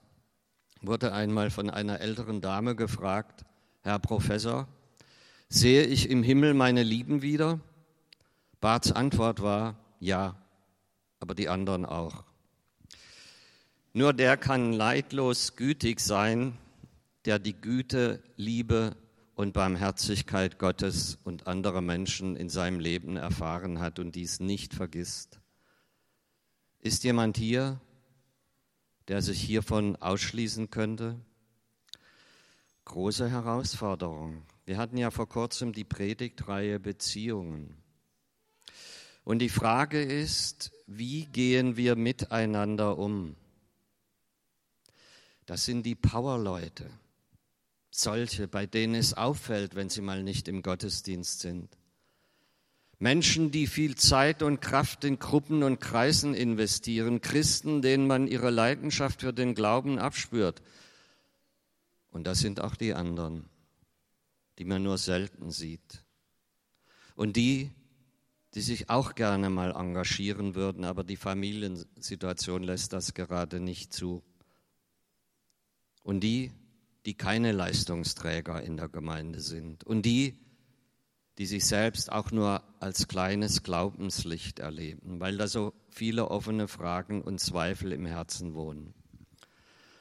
wurde 0.81 1.13
einmal 1.13 1.51
von 1.51 1.71
einer 1.71 2.01
älteren 2.01 2.41
Dame 2.41 2.75
gefragt, 2.75 3.45
Herr 3.83 4.01
Professor, 4.01 4.67
Sehe 5.51 5.85
ich 5.85 6.11
im 6.11 6.23
Himmel 6.23 6.53
meine 6.53 6.83
Lieben 6.83 7.23
wieder? 7.23 7.61
Barths 8.61 8.93
Antwort 8.93 9.41
war, 9.41 9.79
ja, 9.99 10.37
aber 11.21 11.35
die 11.35 11.49
anderen 11.49 11.87
auch. 11.87 12.25
Nur 13.95 14.13
der 14.13 14.37
kann 14.37 14.75
leidlos 14.75 15.57
gütig 15.57 16.01
sein, 16.01 16.59
der 17.25 17.39
die 17.39 17.59
Güte, 17.59 18.23
Liebe 18.37 18.95
und 19.37 19.55
Barmherzigkeit 19.55 20.59
Gottes 20.59 21.17
und 21.25 21.47
anderer 21.47 21.81
Menschen 21.81 22.37
in 22.37 22.51
seinem 22.51 22.79
Leben 22.79 23.17
erfahren 23.17 23.79
hat 23.81 23.99
und 23.99 24.17
dies 24.17 24.41
nicht 24.41 24.75
vergisst. 24.75 25.41
Ist 26.81 27.05
jemand 27.05 27.39
hier, 27.39 27.81
der 29.09 29.23
sich 29.23 29.41
hiervon 29.41 29.97
ausschließen 29.97 30.71
könnte? 30.71 31.19
Große 32.85 33.31
Herausforderung. 33.31 34.43
Wir 34.69 34.77
hatten 34.77 34.99
ja 34.99 35.11
vor 35.11 35.27
kurzem 35.27 35.73
die 35.73 35.85
Predigtreihe 35.85 36.79
Beziehungen. 36.79 37.75
Und 39.25 39.39
die 39.39 39.49
Frage 39.49 40.03
ist, 40.03 40.73
wie 40.87 41.25
gehen 41.25 41.79
wir 41.79 41.97
miteinander 41.97 42.99
um? 42.99 43.35
Das 45.47 45.65
sind 45.65 45.85
die 45.85 45.95
Powerleute. 45.95 46.85
solche, 47.91 48.47
bei 48.47 48.67
denen 48.67 48.95
es 48.95 49.15
auffällt, 49.15 49.75
wenn 49.75 49.89
sie 49.89 50.03
mal 50.03 50.23
nicht 50.23 50.49
im 50.49 50.61
Gottesdienst 50.61 51.41
sind. 51.41 51.79
Menschen, 52.99 53.51
die 53.51 53.67
viel 53.67 53.95
Zeit 53.95 54.43
und 54.43 54.61
Kraft 54.61 55.03
in 55.05 55.19
Gruppen 55.19 55.63
und 55.63 55.81
Kreisen 55.81 56.35
investieren, 56.35 57.23
Christen, 57.23 57.81
denen 57.81 58.07
man 58.07 58.27
ihre 58.27 58.51
Leidenschaft 58.51 59.23
für 59.23 59.33
den 59.33 59.55
Glauben 59.55 59.99
abspürt. 59.99 60.61
Und 62.11 62.27
das 62.27 62.41
sind 62.41 62.61
auch 62.61 62.77
die 62.77 62.93
anderen, 62.93 63.49
die 64.59 64.65
man 64.65 64.83
nur 64.83 64.99
selten 64.99 65.51
sieht. 65.51 66.05
Und 67.15 67.37
die, 67.37 67.71
die 68.55 68.61
sich 68.61 68.91
auch 68.91 69.15
gerne 69.15 69.51
mal 69.51 69.73
engagieren 69.73 70.55
würden, 70.55 70.85
aber 70.85 71.05
die 71.05 71.17
Familiensituation 71.17 72.63
lässt 72.63 72.93
das 72.93 73.15
gerade 73.15 73.61
nicht 73.61 73.93
zu. 73.93 74.23
Und 76.03 76.21
die, 76.21 76.53
die 77.07 77.15
keine 77.15 77.53
Leistungsträger 77.53 78.63
in 78.63 78.77
der 78.77 78.89
Gemeinde 78.89 79.41
sind. 79.41 79.85
Und 79.85 80.03
die, 80.03 80.39
die 81.39 81.47
sich 81.47 81.67
selbst 81.67 82.11
auch 82.11 82.33
nur 82.33 82.63
als 82.81 83.07
kleines 83.07 83.63
Glaubenslicht 83.63 84.59
erleben, 84.59 85.21
weil 85.21 85.37
da 85.37 85.47
so 85.47 85.73
viele 85.89 86.31
offene 86.31 86.67
Fragen 86.67 87.23
und 87.23 87.39
Zweifel 87.41 87.93
im 87.93 88.07
Herzen 88.07 88.55
wohnen. 88.55 88.95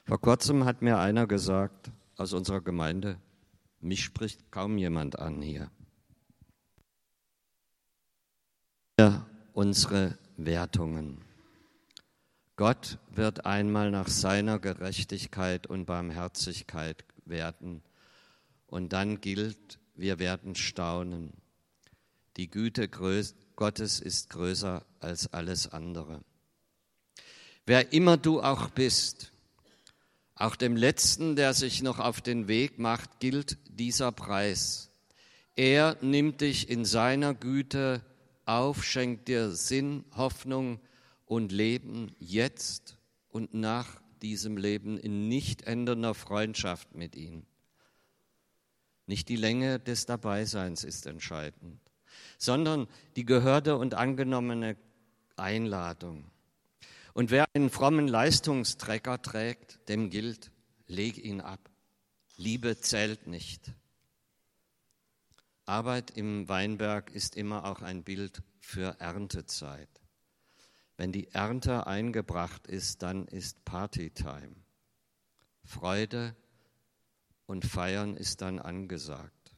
Vor 0.06 0.20
kurzem 0.20 0.66
hat 0.66 0.82
mir 0.82 0.98
einer 0.98 1.28
gesagt 1.28 1.92
aus 2.16 2.34
unserer 2.34 2.62
Gemeinde, 2.62 3.20
mich 3.88 4.04
spricht 4.04 4.52
kaum 4.52 4.78
jemand 4.78 5.20
an 5.20 5.42
hier. 5.42 5.72
Unsere 9.54 10.18
Wertungen. 10.38 11.22
Gott 12.58 12.98
wird 13.12 13.46
einmal 13.46 13.92
nach 13.92 14.08
seiner 14.08 14.60
Gerechtigkeit 14.60 15.68
und 15.68 15.86
Barmherzigkeit 15.86 17.06
werten. 17.26 17.84
Und 18.66 18.94
dann 18.94 19.22
gilt, 19.22 19.80
wir 19.96 20.20
werden 20.20 20.56
staunen. 20.56 21.34
Die 22.36 22.50
Güte 22.50 22.88
Gottes 22.88 24.00
ist 24.00 24.30
größer 24.30 24.86
als 25.00 25.34
alles 25.34 25.72
andere. 25.72 26.22
Wer 27.66 27.94
immer 27.94 28.18
du 28.18 28.42
auch 28.42 28.70
bist, 28.70 29.32
auch 30.38 30.56
dem 30.56 30.76
Letzten, 30.76 31.36
der 31.36 31.54
sich 31.54 31.82
noch 31.82 32.00
auf 32.00 32.22
den 32.22 32.48
Weg 32.48 32.78
macht, 32.78 33.20
gilt 33.20 33.58
dieser 33.70 34.12
Preis. 34.12 34.92
Er 35.56 35.98
nimmt 36.02 36.42
dich 36.42 36.70
in 36.70 36.86
seiner 36.86 37.34
Güte 37.34 38.04
auf, 38.46 38.84
schenkt 38.84 39.28
dir 39.28 39.52
Sinn, 39.52 40.06
Hoffnung 40.16 40.80
und 41.26 41.52
Leben 41.52 42.16
jetzt 42.20 42.98
und 43.30 43.54
nach 43.54 44.00
diesem 44.22 44.58
Leben 44.58 44.98
in 44.98 45.28
nicht 45.28 45.64
ändernder 45.64 46.14
Freundschaft 46.14 46.96
mit 46.96 47.16
ihm. 47.16 47.44
Nicht 49.08 49.30
die 49.30 49.36
Länge 49.36 49.80
des 49.80 50.06
Dabeiseins 50.06 50.84
ist 50.84 51.08
entscheidend, 51.08 51.80
sondern 52.38 52.88
die 53.16 53.26
gehörte 53.26 53.78
und 53.78 53.96
angenommene 53.96 54.78
Einladung. 55.36 56.30
Und 57.18 57.32
wer 57.32 57.48
einen 57.56 57.72
frommen 57.72 58.08
Leistungsträger 58.08 59.20
trägt, 59.24 59.90
dem 59.90 60.12
gilt, 60.12 60.52
leg 60.86 61.18
ihn 61.18 61.42
ab. 61.42 61.72
Liebe 62.36 62.80
zählt 62.80 63.26
nicht. 63.26 63.74
Arbeit 65.66 66.12
im 66.12 66.48
Weinberg 66.48 67.10
ist 67.10 67.36
immer 67.36 67.66
auch 67.66 67.82
ein 67.82 68.04
Bild 68.04 68.44
für 68.60 69.00
Erntezeit. 69.00 69.90
Wenn 70.96 71.12
die 71.12 71.30
Ernte 71.30 71.88
eingebracht 71.88 72.68
ist, 72.68 73.02
dann 73.02 73.26
ist 73.26 73.66
Partytime. 73.66 74.56
Freude 75.64 76.36
und 77.48 77.66
Feiern 77.66 78.16
ist 78.16 78.44
dann 78.44 78.60
angesagt. 78.60 79.56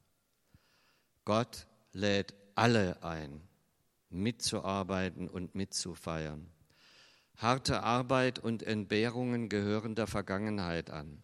Gott 1.26 1.68
lädt 1.92 2.36
alle 2.56 3.04
ein, 3.04 3.42
mitzuarbeiten 4.10 5.28
und 5.28 5.56
mitzufeiern. 5.56 6.50
Harte 7.40 7.84
Arbeit 7.84 8.38
und 8.38 8.64
Entbehrungen 8.64 9.48
gehören 9.48 9.96
der 9.96 10.08
Vergangenheit 10.08 10.90
an. 10.90 11.24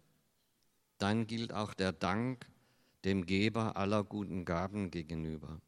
Dann 0.97 1.27
gilt 1.27 1.51
auch 1.51 1.73
der 1.73 1.91
Dank 1.91 2.47
dem 3.03 3.25
Geber 3.25 3.75
aller 3.75 4.01
guten 4.05 4.45
Gaben 4.45 4.91
gegenüber. 4.91 5.59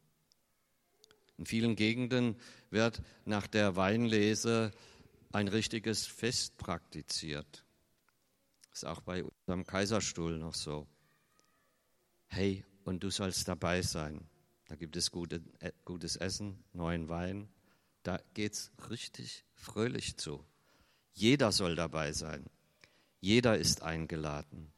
In 1.36 1.44
vielen 1.44 1.76
Gegenden 1.76 2.34
wird 2.70 3.02
nach 3.26 3.46
der 3.46 3.76
Weinlese 3.76 4.70
ein 5.32 5.48
richtiges 5.48 6.06
Fest 6.06 6.56
praktiziert. 6.56 7.66
Ist 8.72 8.86
auch 8.86 9.02
bei 9.02 9.24
unserem 9.24 9.66
Kaiserstuhl 9.66 10.38
noch 10.38 10.54
so. 10.54 10.86
Hey, 12.26 12.64
und 12.84 13.04
du 13.04 13.10
sollst 13.10 13.46
dabei 13.48 13.82
sein. 13.82 14.26
Da 14.64 14.76
gibt 14.76 14.96
es 14.96 15.10
gute, 15.10 15.42
äh, 15.58 15.72
gutes 15.84 16.16
Essen, 16.16 16.64
neuen 16.72 17.10
Wein. 17.10 17.50
Da 18.02 18.20
geht 18.34 18.52
es 18.54 18.70
richtig 18.90 19.44
fröhlich 19.54 20.16
zu. 20.16 20.44
Jeder 21.14 21.52
soll 21.52 21.74
dabei 21.74 22.12
sein. 22.12 22.44
Jeder 23.20 23.58
ist 23.58 23.82
eingeladen. 23.82 24.72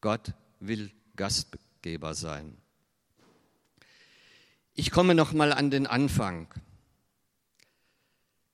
Gott 0.00 0.34
will 0.60 0.90
Gastgeber 1.16 2.14
sein. 2.14 2.56
Ich 4.74 4.90
komme 4.90 5.14
noch 5.14 5.32
mal 5.32 5.52
an 5.52 5.70
den 5.70 5.86
Anfang 5.86 6.48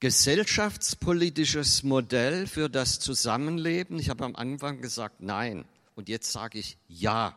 gesellschaftspolitisches 0.01 1.83
Modell 1.83 2.47
für 2.47 2.69
das 2.69 3.01
Zusammenleben? 3.01 3.99
Ich 3.99 4.11
habe 4.11 4.25
am 4.25 4.37
Anfang 4.37 4.81
gesagt 4.81 5.21
nein 5.21 5.65
und 5.95 6.09
jetzt 6.09 6.33
sage 6.33 6.59
ich 6.59 6.79
ja. 6.89 7.37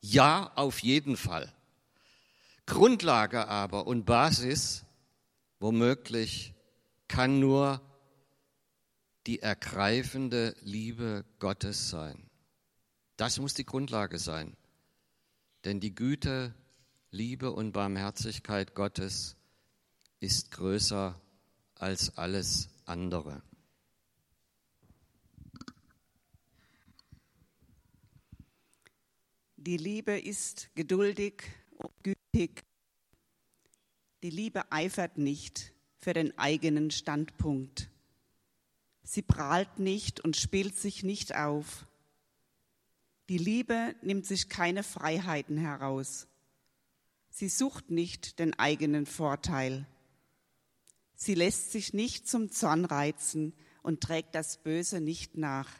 Ja, 0.00 0.52
auf 0.54 0.80
jeden 0.80 1.16
Fall. 1.16 1.52
Grundlage 2.66 3.48
aber 3.48 3.86
und 3.86 4.04
Basis, 4.04 4.85
womöglich, 5.58 6.54
kann 7.08 7.40
nur 7.40 7.80
die 9.26 9.40
ergreifende 9.40 10.54
Liebe 10.60 11.24
Gottes 11.38 11.90
sein. 11.90 12.30
Das 13.16 13.38
muss 13.38 13.54
die 13.54 13.64
Grundlage 13.64 14.18
sein. 14.18 14.56
Denn 15.64 15.80
die 15.80 15.94
Güte, 15.94 16.54
Liebe 17.10 17.50
und 17.50 17.72
Barmherzigkeit 17.72 18.74
Gottes 18.74 19.36
ist 20.20 20.50
größer 20.50 21.20
als 21.74 22.16
alles 22.16 22.68
andere. 22.84 23.42
Die 29.56 29.76
Liebe 29.78 30.18
ist 30.18 30.70
geduldig 30.74 31.42
und 31.78 31.90
gütig. 32.04 32.65
Die 34.26 34.30
Liebe 34.30 34.72
eifert 34.72 35.18
nicht 35.18 35.72
für 35.98 36.12
den 36.12 36.36
eigenen 36.36 36.90
Standpunkt. 36.90 37.88
Sie 39.04 39.22
prahlt 39.22 39.78
nicht 39.78 40.18
und 40.18 40.36
spielt 40.36 40.76
sich 40.76 41.04
nicht 41.04 41.36
auf. 41.36 41.86
Die 43.28 43.38
Liebe 43.38 43.94
nimmt 44.02 44.26
sich 44.26 44.48
keine 44.48 44.82
Freiheiten 44.82 45.56
heraus. 45.56 46.26
Sie 47.30 47.48
sucht 47.48 47.92
nicht 47.92 48.40
den 48.40 48.58
eigenen 48.58 49.06
Vorteil. 49.06 49.86
Sie 51.14 51.34
lässt 51.34 51.70
sich 51.70 51.94
nicht 51.94 52.26
zum 52.26 52.50
Zorn 52.50 52.84
reizen 52.84 53.52
und 53.84 54.00
trägt 54.00 54.34
das 54.34 54.56
Böse 54.56 55.00
nicht 55.00 55.36
nach. 55.36 55.70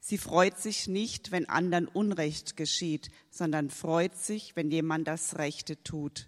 Sie 0.00 0.16
freut 0.16 0.58
sich 0.58 0.88
nicht, 0.88 1.30
wenn 1.30 1.46
anderen 1.46 1.88
Unrecht 1.88 2.56
geschieht, 2.56 3.10
sondern 3.28 3.68
freut 3.68 4.16
sich, 4.16 4.56
wenn 4.56 4.70
jemand 4.70 5.06
das 5.06 5.36
Rechte 5.36 5.82
tut. 5.82 6.26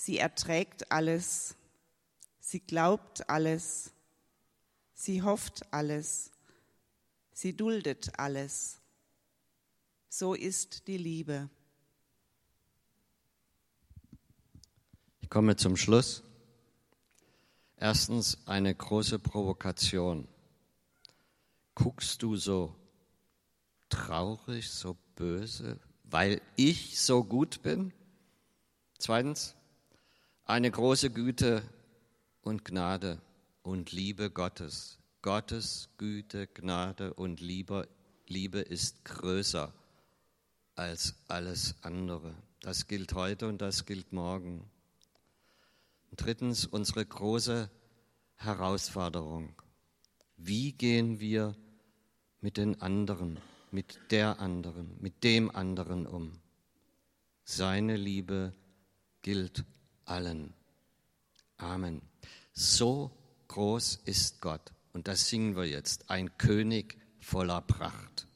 Sie 0.00 0.18
erträgt 0.18 0.92
alles, 0.92 1.56
sie 2.38 2.60
glaubt 2.60 3.28
alles, 3.28 3.90
sie 4.94 5.22
hofft 5.22 5.72
alles, 5.72 6.30
sie 7.32 7.56
duldet 7.56 8.16
alles. 8.16 8.80
So 10.08 10.34
ist 10.34 10.86
die 10.86 10.98
Liebe. 10.98 11.50
Ich 15.20 15.28
komme 15.28 15.56
zum 15.56 15.76
Schluss. 15.76 16.22
Erstens 17.76 18.38
eine 18.46 18.72
große 18.72 19.18
Provokation. 19.18 20.28
Guckst 21.74 22.22
du 22.22 22.36
so 22.36 22.72
traurig, 23.88 24.70
so 24.70 24.96
böse, 25.16 25.80
weil 26.04 26.40
ich 26.54 27.00
so 27.00 27.24
gut 27.24 27.62
bin? 27.62 27.92
Zweitens, 28.96 29.56
eine 30.48 30.70
große 30.70 31.10
Güte 31.10 31.62
und 32.42 32.64
Gnade 32.64 33.20
und 33.62 33.92
Liebe 33.92 34.30
Gottes. 34.30 34.98
Gottes 35.22 35.88
Güte, 35.98 36.48
Gnade 36.48 37.14
und 37.14 37.40
Liebe, 37.40 37.88
Liebe 38.26 38.58
ist 38.58 39.04
größer 39.04 39.72
als 40.74 41.14
alles 41.28 41.76
andere. 41.82 42.34
Das 42.60 42.88
gilt 42.88 43.12
heute 43.12 43.46
und 43.46 43.62
das 43.62 43.86
gilt 43.86 44.12
morgen. 44.12 44.68
Und 46.10 46.24
drittens 46.24 46.66
unsere 46.66 47.06
große 47.06 47.70
Herausforderung. 48.34 49.54
Wie 50.36 50.72
gehen 50.72 51.20
wir 51.20 51.54
mit 52.40 52.56
den 52.56 52.80
anderen 52.80 53.38
mit 53.70 53.98
der 54.10 54.40
anderen, 54.40 54.96
mit 55.00 55.24
dem 55.24 55.54
anderen 55.54 56.06
um. 56.06 56.32
Seine 57.44 57.96
Liebe 57.96 58.54
gilt 59.22 59.64
allen. 60.08 60.54
Amen. 61.56 62.02
So 62.52 63.10
groß 63.48 64.00
ist 64.04 64.40
Gott. 64.40 64.72
Und 64.92 65.08
das 65.08 65.28
singen 65.28 65.56
wir 65.56 65.66
jetzt. 65.66 66.10
Ein 66.10 66.36
König 66.38 66.96
voller 67.20 67.60
Pracht. 67.60 68.27